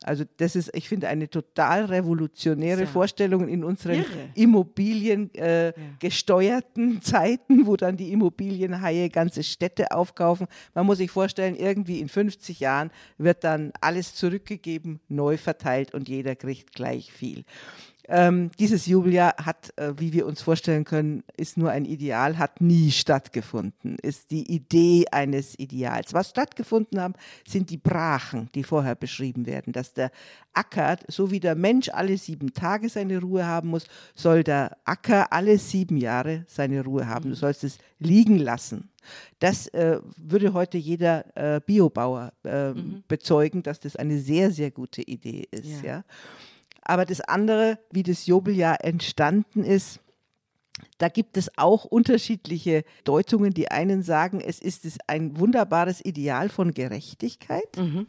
[0.04, 2.88] Also das ist, ich finde, eine total revolutionäre ja.
[2.88, 10.48] Vorstellung in unseren immobiliengesteuerten äh, Zeiten, wo dann die Immobilienhaie ganze Städte aufkaufen.
[10.74, 16.10] Man muss sich vorstellen, irgendwie in 50 Jahren wird dann alles zurückgegeben, neu verteilt und
[16.10, 17.46] jeder kriegt gleich viel.
[18.08, 22.62] Ähm, dieses Jubeljahr hat, äh, wie wir uns vorstellen können, ist nur ein Ideal, hat
[22.62, 26.14] nie stattgefunden, ist die Idee eines Ideals.
[26.14, 27.16] Was stattgefunden haben,
[27.48, 30.12] sind die Brachen, die vorher beschrieben werden, dass der
[30.54, 35.34] Acker, so wie der Mensch alle sieben Tage seine Ruhe haben muss, soll der Acker
[35.34, 37.30] alle sieben Jahre seine Ruhe haben.
[37.30, 38.90] Du sollst es liegen lassen.
[39.40, 43.04] Das äh, würde heute jeder äh, Biobauer äh, mhm.
[43.08, 45.84] bezeugen, dass das eine sehr, sehr gute Idee ist.
[45.84, 45.98] Ja.
[45.98, 46.04] ja?
[46.86, 50.00] Aber das andere, wie das Jobeljahr entstanden ist,
[50.98, 53.54] da gibt es auch unterschiedliche Deutungen.
[53.54, 57.78] Die einen sagen, es ist ein wunderbares Ideal von Gerechtigkeit.
[57.78, 58.08] Mhm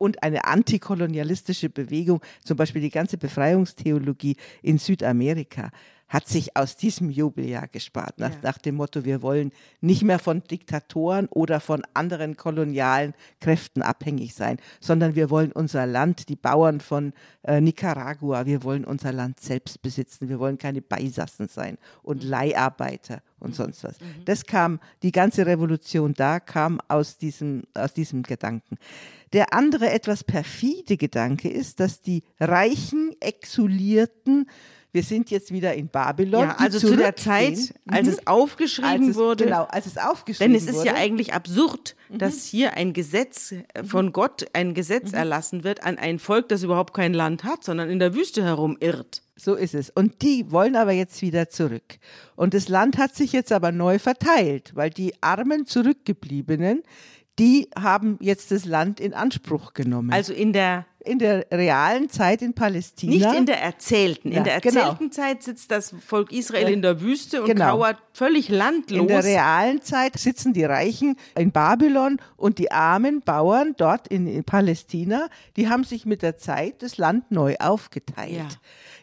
[0.00, 5.70] und eine antikolonialistische Bewegung, zum Beispiel die ganze Befreiungstheologie in Südamerika,
[6.10, 8.38] hat sich aus diesem Jubeljahr gespart, nach, ja.
[8.42, 14.34] nach, dem Motto, wir wollen nicht mehr von Diktatoren oder von anderen kolonialen Kräften abhängig
[14.34, 19.38] sein, sondern wir wollen unser Land, die Bauern von äh, Nicaragua, wir wollen unser Land
[19.38, 22.30] selbst besitzen, wir wollen keine Beisassen sein und mhm.
[22.30, 24.00] Leiharbeiter und sonst was.
[24.00, 24.24] Mhm.
[24.24, 28.78] Das kam, die ganze Revolution da kam aus diesem, aus diesem Gedanken.
[29.32, 34.48] Der andere etwas perfide Gedanke ist, dass die reichen, exulierten
[34.92, 36.48] wir sind jetzt wieder in Babylon.
[36.48, 38.12] Ja, also zu der Zeit, als mhm.
[38.12, 39.44] es aufgeschrieben als es, wurde.
[39.44, 40.64] Genau, als es aufgeschrieben wurde.
[40.64, 42.18] Denn es ist ja eigentlich absurd, mhm.
[42.18, 45.18] dass hier ein Gesetz äh, von Gott, ein Gesetz mhm.
[45.18, 49.22] erlassen wird an ein Volk, das überhaupt kein Land hat, sondern in der Wüste herumirrt.
[49.36, 49.90] So ist es.
[49.90, 51.98] Und die wollen aber jetzt wieder zurück.
[52.36, 56.82] Und das Land hat sich jetzt aber neu verteilt, weil die armen Zurückgebliebenen,
[57.38, 60.12] die haben jetzt das Land in Anspruch genommen.
[60.12, 63.28] Also in der in der realen Zeit in Palästina.
[63.28, 64.32] Nicht in der erzählten.
[64.32, 64.80] In der genau.
[64.80, 65.12] erzählten genau.
[65.12, 67.70] Zeit sitzt das Volk Israel in der Wüste und genau.
[67.70, 69.00] kauert völlig landlos.
[69.00, 74.26] In der realen Zeit sitzen die Reichen in Babylon und die armen Bauern dort in,
[74.26, 78.32] in Palästina, die haben sich mit der Zeit das Land neu aufgeteilt.
[78.32, 78.48] Ja.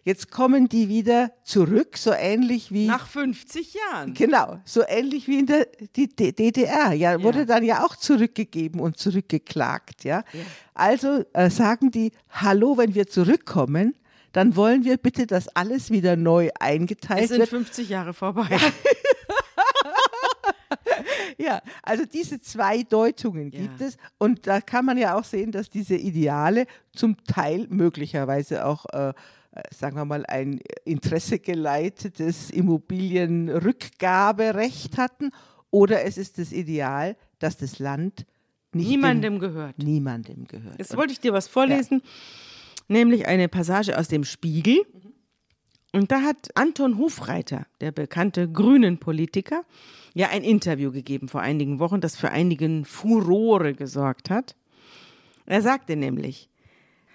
[0.07, 2.87] Jetzt kommen die wieder zurück, so ähnlich wie.
[2.87, 4.13] Nach 50 Jahren.
[4.13, 6.93] Genau, so ähnlich wie in der die DDR.
[6.93, 7.45] Ja, wurde ja.
[7.45, 10.05] dann ja auch zurückgegeben und zurückgeklagt.
[10.05, 10.23] Ja.
[10.31, 10.43] ja.
[10.73, 13.95] Also äh, sagen die: Hallo, wenn wir zurückkommen,
[14.31, 17.41] dann wollen wir bitte, dass alles wieder neu eingeteilt wird.
[17.41, 18.47] Es sind 50 Jahre vorbei.
[21.37, 23.87] ja, also diese zwei Deutungen gibt ja.
[23.87, 28.85] es und da kann man ja auch sehen, dass diese Ideale zum Teil möglicherweise auch
[28.93, 29.11] äh,
[29.71, 35.31] sagen wir mal, ein interessegeleitetes Immobilienrückgaberecht hatten
[35.71, 38.25] oder es ist das Ideal, dass das Land
[38.73, 39.77] niemandem dem, gehört.
[39.79, 40.79] Niemandem gehört.
[40.79, 42.09] Jetzt wollte ich dir was vorlesen, ja.
[42.87, 44.85] nämlich eine Passage aus dem Spiegel.
[45.93, 49.63] Und da hat Anton Hofreiter, der bekannte grünen Politiker,
[50.13, 54.55] ja ein Interview gegeben vor einigen Wochen, das für einigen Furore gesorgt hat.
[55.45, 56.49] Er sagte nämlich,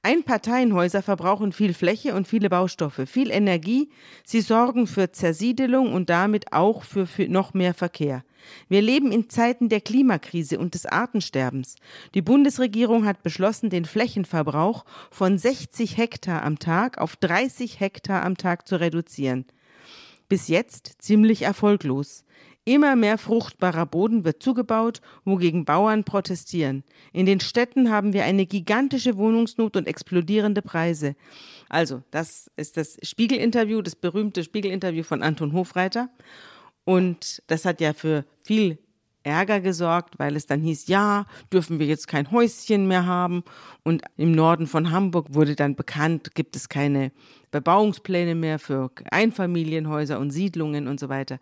[0.04, 3.88] Einparteienhäuser verbrauchen viel Fläche und viele Baustoffe, viel Energie.
[4.24, 8.24] Sie sorgen für Zersiedelung und damit auch für, für, noch mehr Verkehr.
[8.68, 11.76] Wir leben in Zeiten der Klimakrise und des Artensterbens.
[12.14, 18.36] Die Bundesregierung hat beschlossen, den Flächenverbrauch von 60 Hektar am Tag auf 30 Hektar am
[18.36, 19.44] Tag zu reduzieren.
[20.28, 22.24] Bis jetzt ziemlich erfolglos.
[22.64, 26.84] Immer mehr fruchtbarer Boden wird zugebaut, wogegen Bauern protestieren.
[27.12, 31.16] In den Städten haben wir eine gigantische Wohnungsnot und explodierende Preise.
[31.68, 36.08] Also, das ist das Spiegelinterview, das berühmte Spiegelinterview von Anton Hofreiter.
[36.84, 38.78] Und das hat ja für viel
[39.24, 43.42] Ärger gesorgt, weil es dann hieß, ja, dürfen wir jetzt kein Häuschen mehr haben.
[43.82, 47.10] Und im Norden von Hamburg wurde dann bekannt, gibt es keine
[47.50, 51.38] Bebauungspläne mehr für Einfamilienhäuser und Siedlungen und so weiter.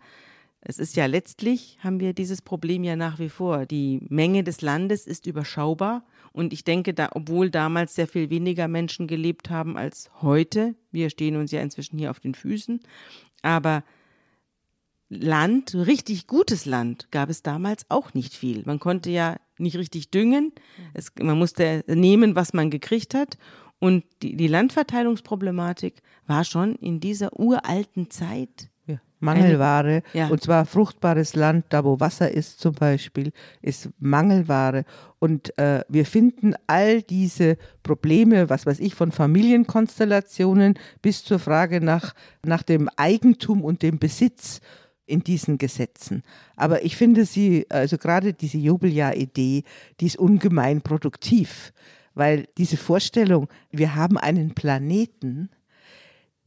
[0.63, 3.65] Es ist ja letztlich, haben wir dieses Problem ja nach wie vor.
[3.65, 8.67] Die Menge des Landes ist überschaubar und ich denke, da, obwohl damals sehr viel weniger
[8.67, 12.79] Menschen gelebt haben als heute, wir stehen uns ja inzwischen hier auf den Füßen,
[13.41, 13.83] aber
[15.13, 18.63] Land, richtig gutes Land, gab es damals auch nicht viel.
[18.65, 20.53] Man konnte ja nicht richtig düngen.
[20.93, 23.37] Es, man musste nehmen, was man gekriegt hat.
[23.79, 28.70] Und die, die Landverteilungsproblematik war schon in dieser uralten Zeit
[29.21, 30.03] Mangelware.
[30.13, 30.27] Ja.
[30.27, 34.83] Und zwar fruchtbares Land, da wo Wasser ist zum Beispiel, ist Mangelware.
[35.19, 41.79] Und äh, wir finden all diese Probleme, was weiß ich, von Familienkonstellationen bis zur Frage
[41.79, 42.13] nach,
[42.45, 44.59] nach dem Eigentum und dem Besitz
[45.05, 46.23] in diesen Gesetzen.
[46.55, 49.63] Aber ich finde sie, also gerade diese Jubeljahr-Idee,
[49.99, 51.73] die ist ungemein produktiv,
[52.13, 55.49] weil diese Vorstellung, wir haben einen Planeten,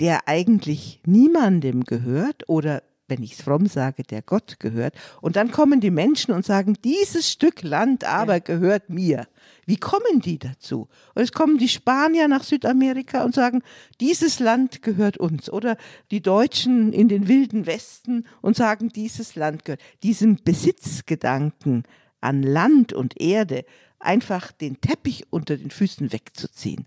[0.00, 4.94] der eigentlich niemandem gehört oder wenn ich es fromm sage, der Gott gehört.
[5.20, 9.28] Und dann kommen die Menschen und sagen, dieses Stück Land aber gehört mir.
[9.66, 10.88] Wie kommen die dazu?
[11.14, 13.62] Und es kommen die Spanier nach Südamerika und sagen,
[14.00, 15.50] dieses Land gehört uns.
[15.50, 15.76] Oder
[16.10, 19.82] die Deutschen in den wilden Westen und sagen, dieses Land gehört.
[20.02, 21.84] Diesem Besitzgedanken
[22.20, 23.64] an Land und Erde
[23.98, 26.86] einfach den Teppich unter den Füßen wegzuziehen,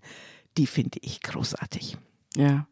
[0.56, 1.96] die finde ich großartig.
[2.36, 2.66] Ja.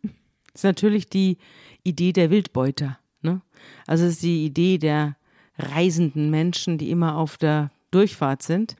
[0.57, 1.37] Ist natürlich die
[1.85, 2.99] Idee der Wildbeuter.
[3.21, 3.43] Ne?
[3.87, 5.17] Also es ist die Idee der
[5.59, 8.75] reisenden Menschen, die immer auf der Durchfahrt sind.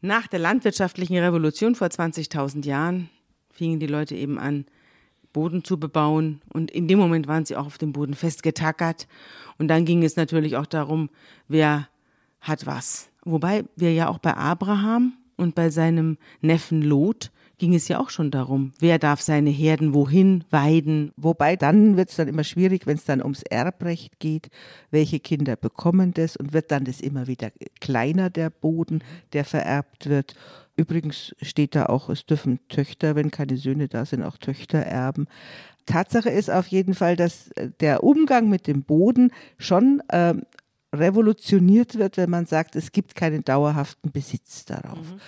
[0.00, 3.10] Nach der landwirtschaftlichen Revolution vor 20.000 Jahren
[3.48, 4.66] fingen die Leute eben an,
[5.32, 9.06] Boden zu bebauen und in dem Moment waren sie auch auf dem Boden festgetackert
[9.56, 11.10] und dann ging es natürlich auch darum,
[11.46, 11.88] wer
[12.40, 13.08] hat was.
[13.24, 18.10] Wobei wir ja auch bei Abraham und bei seinem Neffen Lot ging es ja auch
[18.10, 21.12] schon darum, wer darf seine Herden wohin weiden.
[21.16, 24.48] Wobei dann wird es dann immer schwierig, wenn es dann ums Erbrecht geht,
[24.90, 27.50] welche Kinder bekommen das und wird dann das immer wieder
[27.80, 29.02] kleiner, der Boden,
[29.32, 30.34] der vererbt wird.
[30.76, 35.26] Übrigens steht da auch, es dürfen Töchter, wenn keine Söhne da sind, auch Töchter erben.
[35.86, 40.34] Tatsache ist auf jeden Fall, dass äh, der Umgang mit dem Boden schon äh,
[40.94, 44.98] revolutioniert wird, wenn man sagt, es gibt keinen dauerhaften Besitz darauf.
[44.98, 45.20] Mhm.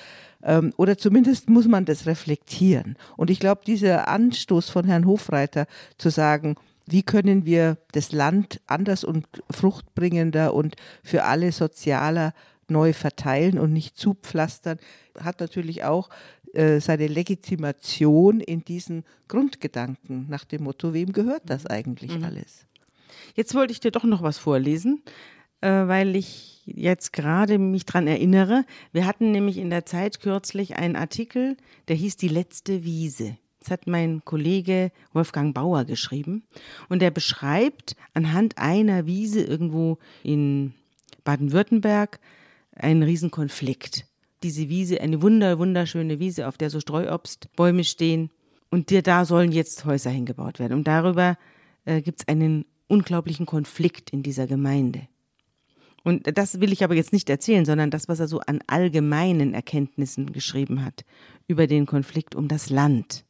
[0.46, 2.96] Ähm, oder zumindest muss man das reflektieren.
[3.16, 5.66] Und ich glaube, dieser Anstoß von Herrn Hofreiter
[5.98, 6.54] zu sagen,
[6.86, 12.32] wie können wir das Land anders und fruchtbringender und für alle sozialer
[12.68, 14.78] neu verteilen und nicht zupflastern,
[15.18, 16.08] hat natürlich auch
[16.52, 22.24] äh, seine Legitimation in diesen Grundgedanken nach dem Motto, wem gehört das eigentlich mhm.
[22.24, 22.66] alles?
[23.34, 25.02] Jetzt wollte ich dir doch noch was vorlesen,
[25.68, 28.64] weil ich jetzt gerade mich dran erinnere.
[28.92, 31.56] Wir hatten nämlich in der Zeit kürzlich einen Artikel,
[31.88, 33.36] der hieß Die letzte Wiese.
[33.60, 36.44] Das hat mein Kollege Wolfgang Bauer geschrieben.
[36.88, 40.74] Und der beschreibt anhand einer Wiese irgendwo in
[41.24, 42.20] Baden-Württemberg
[42.76, 44.06] einen Riesenkonflikt.
[44.42, 48.30] Diese Wiese, eine wunder, wunderschöne Wiese, auf der so Streuobstbäume stehen.
[48.70, 50.74] Und da sollen jetzt Häuser hingebaut werden.
[50.74, 51.36] Und darüber
[51.86, 55.08] äh, gibt es einen unglaublichen Konflikt in dieser Gemeinde.
[56.06, 59.54] Und das will ich aber jetzt nicht erzählen, sondern das, was er so an allgemeinen
[59.54, 61.04] Erkenntnissen geschrieben hat
[61.48, 63.24] über den Konflikt um das Land.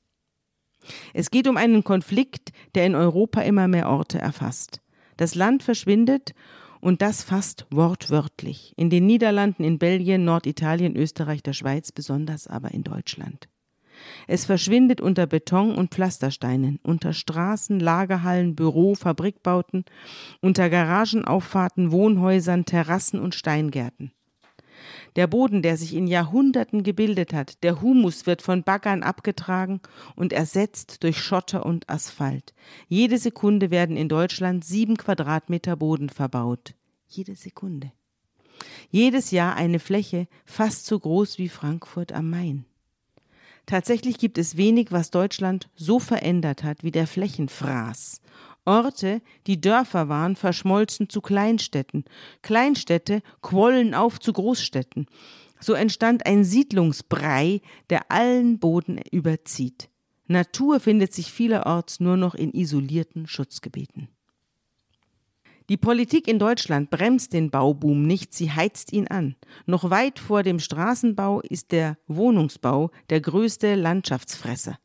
[1.15, 4.83] Es geht um einen Konflikt, der in Europa immer mehr Orte erfasst.
[5.17, 6.35] Das Land verschwindet
[6.83, 8.75] und das fast wortwörtlich.
[8.77, 13.49] In den Niederlanden, in Belgien, Norditalien, Österreich, der Schweiz, besonders aber in Deutschland.
[14.27, 19.85] Es verschwindet unter Beton und Pflastersteinen, unter Straßen, Lagerhallen, Büro, Fabrikbauten,
[20.41, 24.13] unter Garagenauffahrten, Wohnhäusern, Terrassen und Steingärten.
[25.17, 29.81] Der Boden, der sich in Jahrhunderten gebildet hat, der Humus wird von Baggern abgetragen
[30.15, 32.55] und ersetzt durch Schotter und Asphalt.
[32.89, 36.75] Jede Sekunde werden in Deutschland sieben Quadratmeter Boden verbaut.
[37.09, 37.93] Jede Sekunde.
[38.91, 42.67] Jedes Jahr eine Fläche fast so groß wie Frankfurt am Main.
[43.67, 48.21] Tatsächlich gibt es wenig, was Deutschland so verändert hat wie der Flächenfraß.
[48.65, 52.05] Orte, die Dörfer waren, verschmolzen zu Kleinstädten.
[52.43, 55.07] Kleinstädte quollen auf zu Großstädten.
[55.61, 57.61] So entstand ein Siedlungsbrei,
[57.91, 59.89] der allen Boden überzieht.
[60.27, 64.09] Natur findet sich vielerorts nur noch in isolierten Schutzgebieten.
[65.69, 69.35] Die Politik in Deutschland bremst den Bauboom nicht, sie heizt ihn an.
[69.67, 74.79] Noch weit vor dem Straßenbau ist der Wohnungsbau der größte Landschaftsfresser.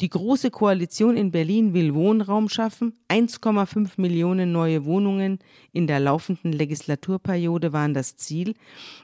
[0.00, 2.94] Die Große Koalition in Berlin will Wohnraum schaffen.
[3.08, 5.38] 1,5 Millionen neue Wohnungen
[5.72, 8.54] in der laufenden Legislaturperiode waren das Ziel.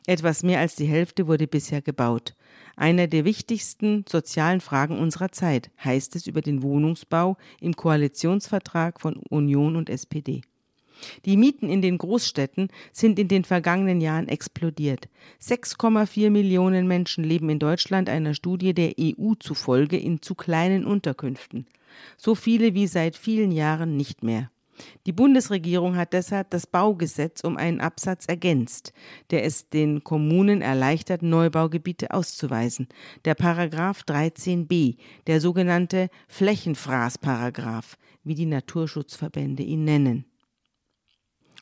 [0.07, 2.35] Etwas mehr als die Hälfte wurde bisher gebaut.
[2.77, 9.17] Einer der wichtigsten sozialen Fragen unserer Zeit, heißt es über den Wohnungsbau im Koalitionsvertrag von
[9.29, 10.43] Union und SPD.
[11.25, 15.09] Die Mieten in den Großstädten sind in den vergangenen Jahren explodiert.
[15.43, 21.67] 6,4 Millionen Menschen leben in Deutschland einer Studie der EU zufolge in zu kleinen Unterkünften.
[22.17, 24.51] So viele wie seit vielen Jahren nicht mehr.
[25.07, 28.93] Die Bundesregierung hat deshalb das Baugesetz um einen Absatz ergänzt,
[29.31, 32.89] der es den Kommunen erleichtert, Neubaugebiete auszuweisen.
[33.25, 34.97] Der Paragraph 13b,
[35.27, 40.30] der sogenannte Flächenfraßparagraph, wie die Naturschutzverbände ihn nennen.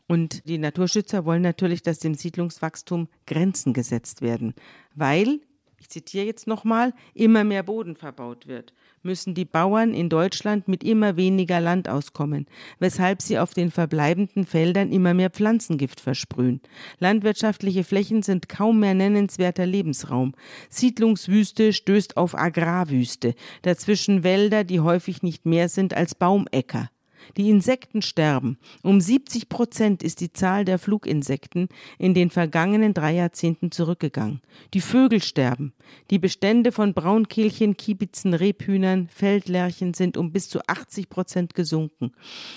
[0.08, 4.54] Und die Naturschützer wollen natürlich, dass dem Siedlungswachstum Grenzen gesetzt werden,
[4.94, 5.40] weil,
[5.78, 10.82] ich zitiere jetzt nochmal, immer mehr Boden verbaut wird, müssen die Bauern in Deutschland mit
[10.82, 12.46] immer weniger Land auskommen,
[12.78, 16.62] weshalb sie auf den verbleibenden Feldern immer mehr Pflanzengift versprühen.
[16.98, 20.34] Landwirtschaftliche Flächen sind kaum mehr nennenswerter Lebensraum.
[20.70, 26.88] Siedlungswüste stößt auf Agrarwüste, dazwischen Wälder, die häufig nicht mehr sind als Baumäcker.
[27.36, 28.58] Die Insekten sterben.
[28.82, 31.68] Um 70 Prozent ist die Zahl der Fluginsekten
[31.98, 34.40] in den vergangenen drei Jahrzehnten zurückgegangen.
[34.74, 35.72] Die Vögel sterben.
[36.10, 42.12] Die Bestände von Braunkehlchen, Kiebitzen, Rebhühnern, Feldlerchen sind um bis zu 80 Prozent gesunken.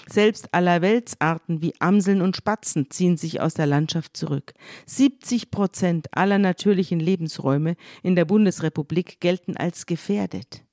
[0.07, 4.53] Selbst Allerweltsarten wie Amseln und Spatzen ziehen sich aus der Landschaft zurück.
[4.86, 10.63] 70 Prozent aller natürlichen Lebensräume in der Bundesrepublik gelten als gefährdet.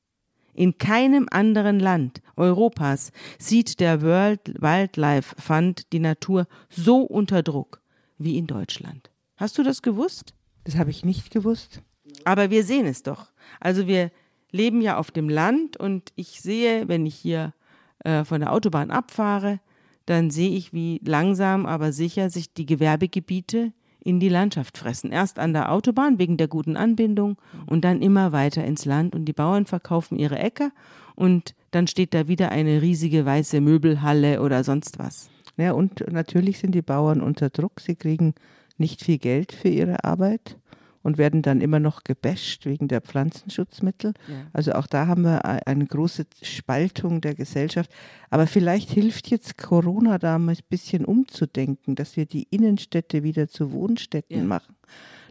[0.59, 7.81] In keinem anderen Land Europas sieht der World Wildlife Fund die Natur so unter Druck
[8.19, 9.09] wie in Deutschland.
[9.37, 10.35] Hast du das gewusst?
[10.65, 11.81] Das habe ich nicht gewusst.
[12.25, 13.31] Aber wir sehen es doch.
[13.61, 14.11] Also wir
[14.51, 17.55] leben ja auf dem Land und ich sehe, wenn ich hier
[18.01, 19.61] äh, von der Autobahn abfahre,
[20.07, 25.13] dann sehe ich, wie langsam aber sicher sich die Gewerbegebiete in die Landschaft fressen.
[25.13, 27.37] Erst an der Autobahn wegen der guten Anbindung
[27.67, 30.71] und dann immer weiter ins Land und die Bauern verkaufen ihre Äcker
[31.15, 35.31] und dann steht da wieder eine riesige weiße Möbelhalle oder sonst was.
[35.57, 37.81] Ja, und natürlich sind die Bauern unter Druck.
[37.81, 38.35] Sie kriegen
[38.77, 40.57] nicht viel Geld für ihre Arbeit
[41.03, 44.15] und werden dann immer noch gebasht wegen der Pflanzenschutzmittel.
[44.29, 44.35] Ja.
[44.53, 47.91] Also auch da haben wir eine große Spaltung der Gesellschaft.
[48.31, 53.49] Aber vielleicht hilft jetzt Corona da mal ein bisschen umzudenken, dass wir die Innenstädte wieder
[53.49, 54.45] zu Wohnstädten ja.
[54.45, 54.75] machen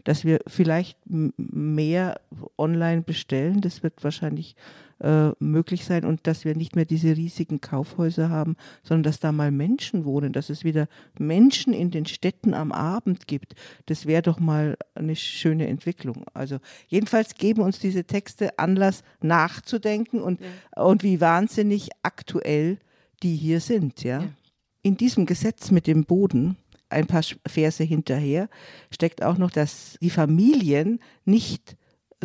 [0.04, 2.18] dass wir vielleicht mehr
[2.56, 3.60] online bestellen.
[3.60, 4.56] Das wird wahrscheinlich
[5.00, 9.32] äh, möglich sein und dass wir nicht mehr diese riesigen Kaufhäuser haben, sondern dass da
[9.32, 10.88] mal Menschen wohnen, dass es wieder
[11.18, 13.54] Menschen in den Städten am Abend gibt.
[13.86, 16.24] Das wäre doch mal eine schöne Entwicklung.
[16.34, 20.82] Also jedenfalls geben uns diese Texte Anlass nachzudenken und, ja.
[20.82, 22.78] und wie wahnsinnig aktuell
[23.22, 24.02] die hier sind.
[24.02, 24.22] ja.
[24.22, 24.28] ja.
[24.82, 26.56] In diesem Gesetz mit dem Boden
[26.88, 28.48] ein paar Verse hinterher
[28.90, 31.76] steckt auch noch, dass die Familien nicht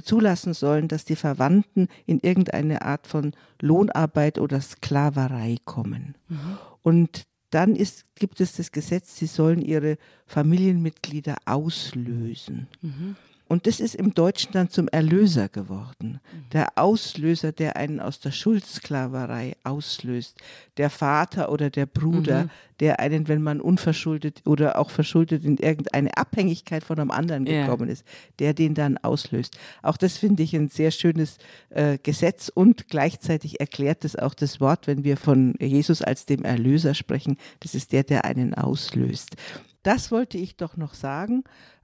[0.02, 6.16] zulassen sollen, dass die Verwandten in irgendeine Art von Lohnarbeit oder Sklaverei kommen.
[6.30, 6.58] Mhm.
[6.82, 12.68] Und dann ist, gibt es das Gesetz, sie sollen ihre Familienmitglieder auslösen.
[12.82, 13.16] Mhm.
[13.54, 16.20] Und das ist im Deutschen dann zum Erlöser geworden.
[16.54, 20.40] Der Auslöser, der einen aus der Schuldsklaverei auslöst.
[20.78, 22.50] Der Vater oder der Bruder, mhm.
[22.80, 27.90] der einen, wenn man unverschuldet oder auch verschuldet in irgendeine Abhängigkeit von einem anderen gekommen
[27.90, 27.94] ja.
[27.94, 28.06] ist,
[28.40, 29.56] der den dann auslöst.
[29.84, 31.38] Auch das finde ich ein sehr schönes
[31.70, 36.44] äh, Gesetz und gleichzeitig erklärt es auch das Wort, wenn wir von Jesus als dem
[36.44, 37.38] Erlöser sprechen.
[37.60, 39.36] Das ist der, der einen auslöst.
[39.84, 41.44] Das wollte ich doch noch sagen.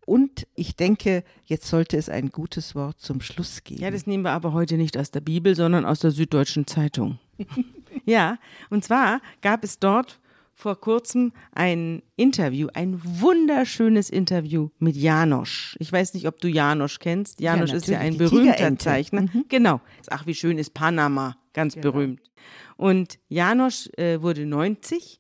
[0.10, 3.84] Und ich denke, jetzt sollte es ein gutes Wort zum Schluss geben.
[3.84, 7.20] Ja, das nehmen wir aber heute nicht aus der Bibel, sondern aus der Süddeutschen Zeitung.
[8.06, 8.40] ja,
[8.72, 10.20] und zwar gab es dort
[10.56, 15.78] vor kurzem ein Interview, ein wunderschönes Interview mit Janosch.
[15.80, 17.40] Ich weiß nicht, ob du Janosch kennst.
[17.40, 19.22] Janosch ja, ist ja ein berühmter Zeichner.
[19.22, 19.46] Mhm.
[19.48, 19.80] Genau.
[20.10, 21.92] Ach, wie schön ist Panama, ganz genau.
[21.92, 22.32] berühmt.
[22.78, 25.20] Und Janosch äh, wurde 90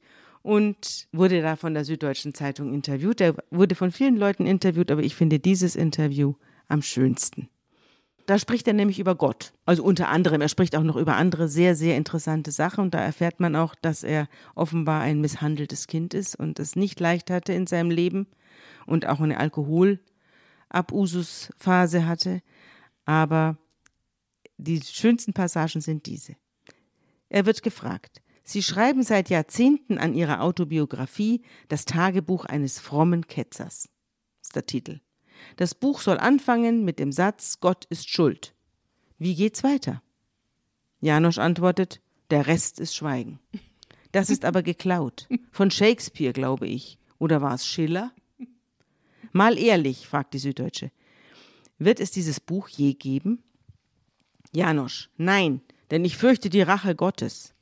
[0.50, 3.22] und wurde da von der Süddeutschen Zeitung interviewt.
[3.22, 6.34] Er wurde von vielen Leuten interviewt, aber ich finde dieses Interview
[6.68, 7.50] am schönsten.
[8.26, 9.54] Da spricht er nämlich über Gott.
[9.68, 12.86] Also unter anderem, er spricht auch noch über andere sehr, sehr interessante Sachen.
[12.86, 17.00] Und da erfährt man auch, dass er offenbar ein misshandeltes Kind ist und es nicht
[17.00, 18.26] leicht hatte in seinem Leben
[18.88, 22.42] und auch eine Alkoholabususphase hatte.
[23.06, 23.56] Aber
[24.58, 26.38] die schönsten Passagen sind diese.
[27.30, 33.90] Er wird gefragt, Sie schreiben seit Jahrzehnten an ihrer Autobiografie Das Tagebuch eines frommen Ketzers.
[34.42, 35.02] Ist der Titel.
[35.58, 38.56] Das Buch soll anfangen mit dem Satz Gott ist schuld.
[39.20, 40.02] Wie geht's weiter?
[41.00, 43.40] Janosch antwortet, der Rest ist Schweigen.
[44.12, 45.28] Das ist aber geklaut.
[45.52, 46.98] Von Shakespeare, glaube ich.
[47.20, 48.12] Oder war es Schiller?
[49.32, 50.90] Mal ehrlich, fragt die Süddeutsche.
[51.78, 53.44] Wird es dieses Buch je geben?
[54.52, 57.54] Janosch, nein, denn ich fürchte die Rache Gottes.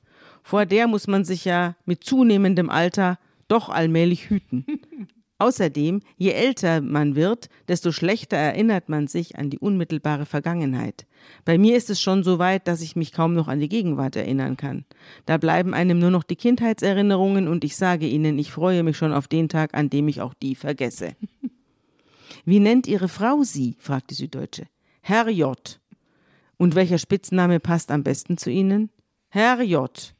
[0.48, 3.20] Vor der muss man sich ja mit zunehmendem Alter
[3.50, 4.66] doch allmählich hüten.
[5.40, 11.06] Außerdem, je älter man wird, desto schlechter erinnert man sich an die unmittelbare Vergangenheit.
[11.44, 14.16] Bei mir ist es schon so weit, dass ich mich kaum noch an die Gegenwart
[14.16, 14.86] erinnern kann.
[15.26, 19.12] Da bleiben einem nur noch die Kindheitserinnerungen und ich sage Ihnen, ich freue mich schon
[19.12, 21.18] auf den Tag, an dem ich auch die vergesse.
[22.46, 23.76] Wie nennt Ihre Frau Sie?
[23.80, 24.68] fragt die Süddeutsche.
[25.02, 25.82] Herr J.
[26.56, 28.92] Und welcher Spitzname passt am besten zu Ihnen?
[29.28, 30.16] Herr J.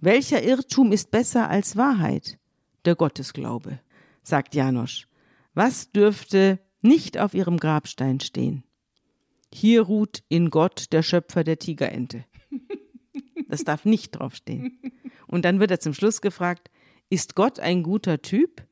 [0.00, 2.38] Welcher Irrtum ist besser als Wahrheit?
[2.84, 3.80] Der Gottesglaube
[4.22, 5.08] sagt Janosch.
[5.54, 8.62] Was dürfte nicht auf ihrem Grabstein stehen?
[9.52, 12.24] Hier ruht in Gott der Schöpfer der Tigerente.
[13.48, 14.78] Das darf nicht draufstehen.
[15.28, 16.70] Und dann wird er zum Schluss gefragt,
[17.10, 18.66] ist Gott ein guter Typ?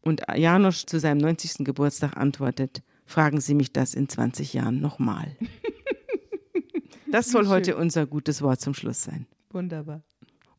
[0.00, 1.64] Und Janosch zu seinem 90.
[1.64, 5.36] Geburtstag antwortet, fragen Sie mich das in 20 Jahren nochmal.
[7.06, 9.26] Das soll heute unser gutes Wort zum Schluss sein.
[9.50, 10.02] Wunderbar.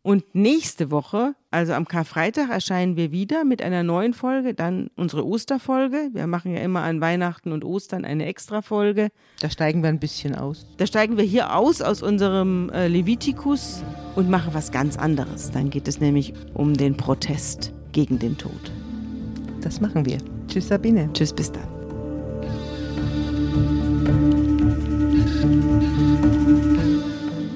[0.05, 5.25] Und nächste Woche, also am Karfreitag, erscheinen wir wieder mit einer neuen Folge, dann unsere
[5.25, 6.09] Osterfolge.
[6.13, 9.09] Wir machen ja immer an Weihnachten und Ostern eine Extra-Folge.
[9.41, 10.67] Da steigen wir ein bisschen aus.
[10.77, 13.81] Da steigen wir hier aus aus unserem äh, Levitikus
[14.15, 15.49] und machen was ganz anderes.
[15.49, 18.71] Dann geht es nämlich um den Protest gegen den Tod.
[19.61, 20.19] Das machen wir.
[20.47, 21.09] Tschüss, Sabine.
[21.13, 21.75] Tschüss, bis dann.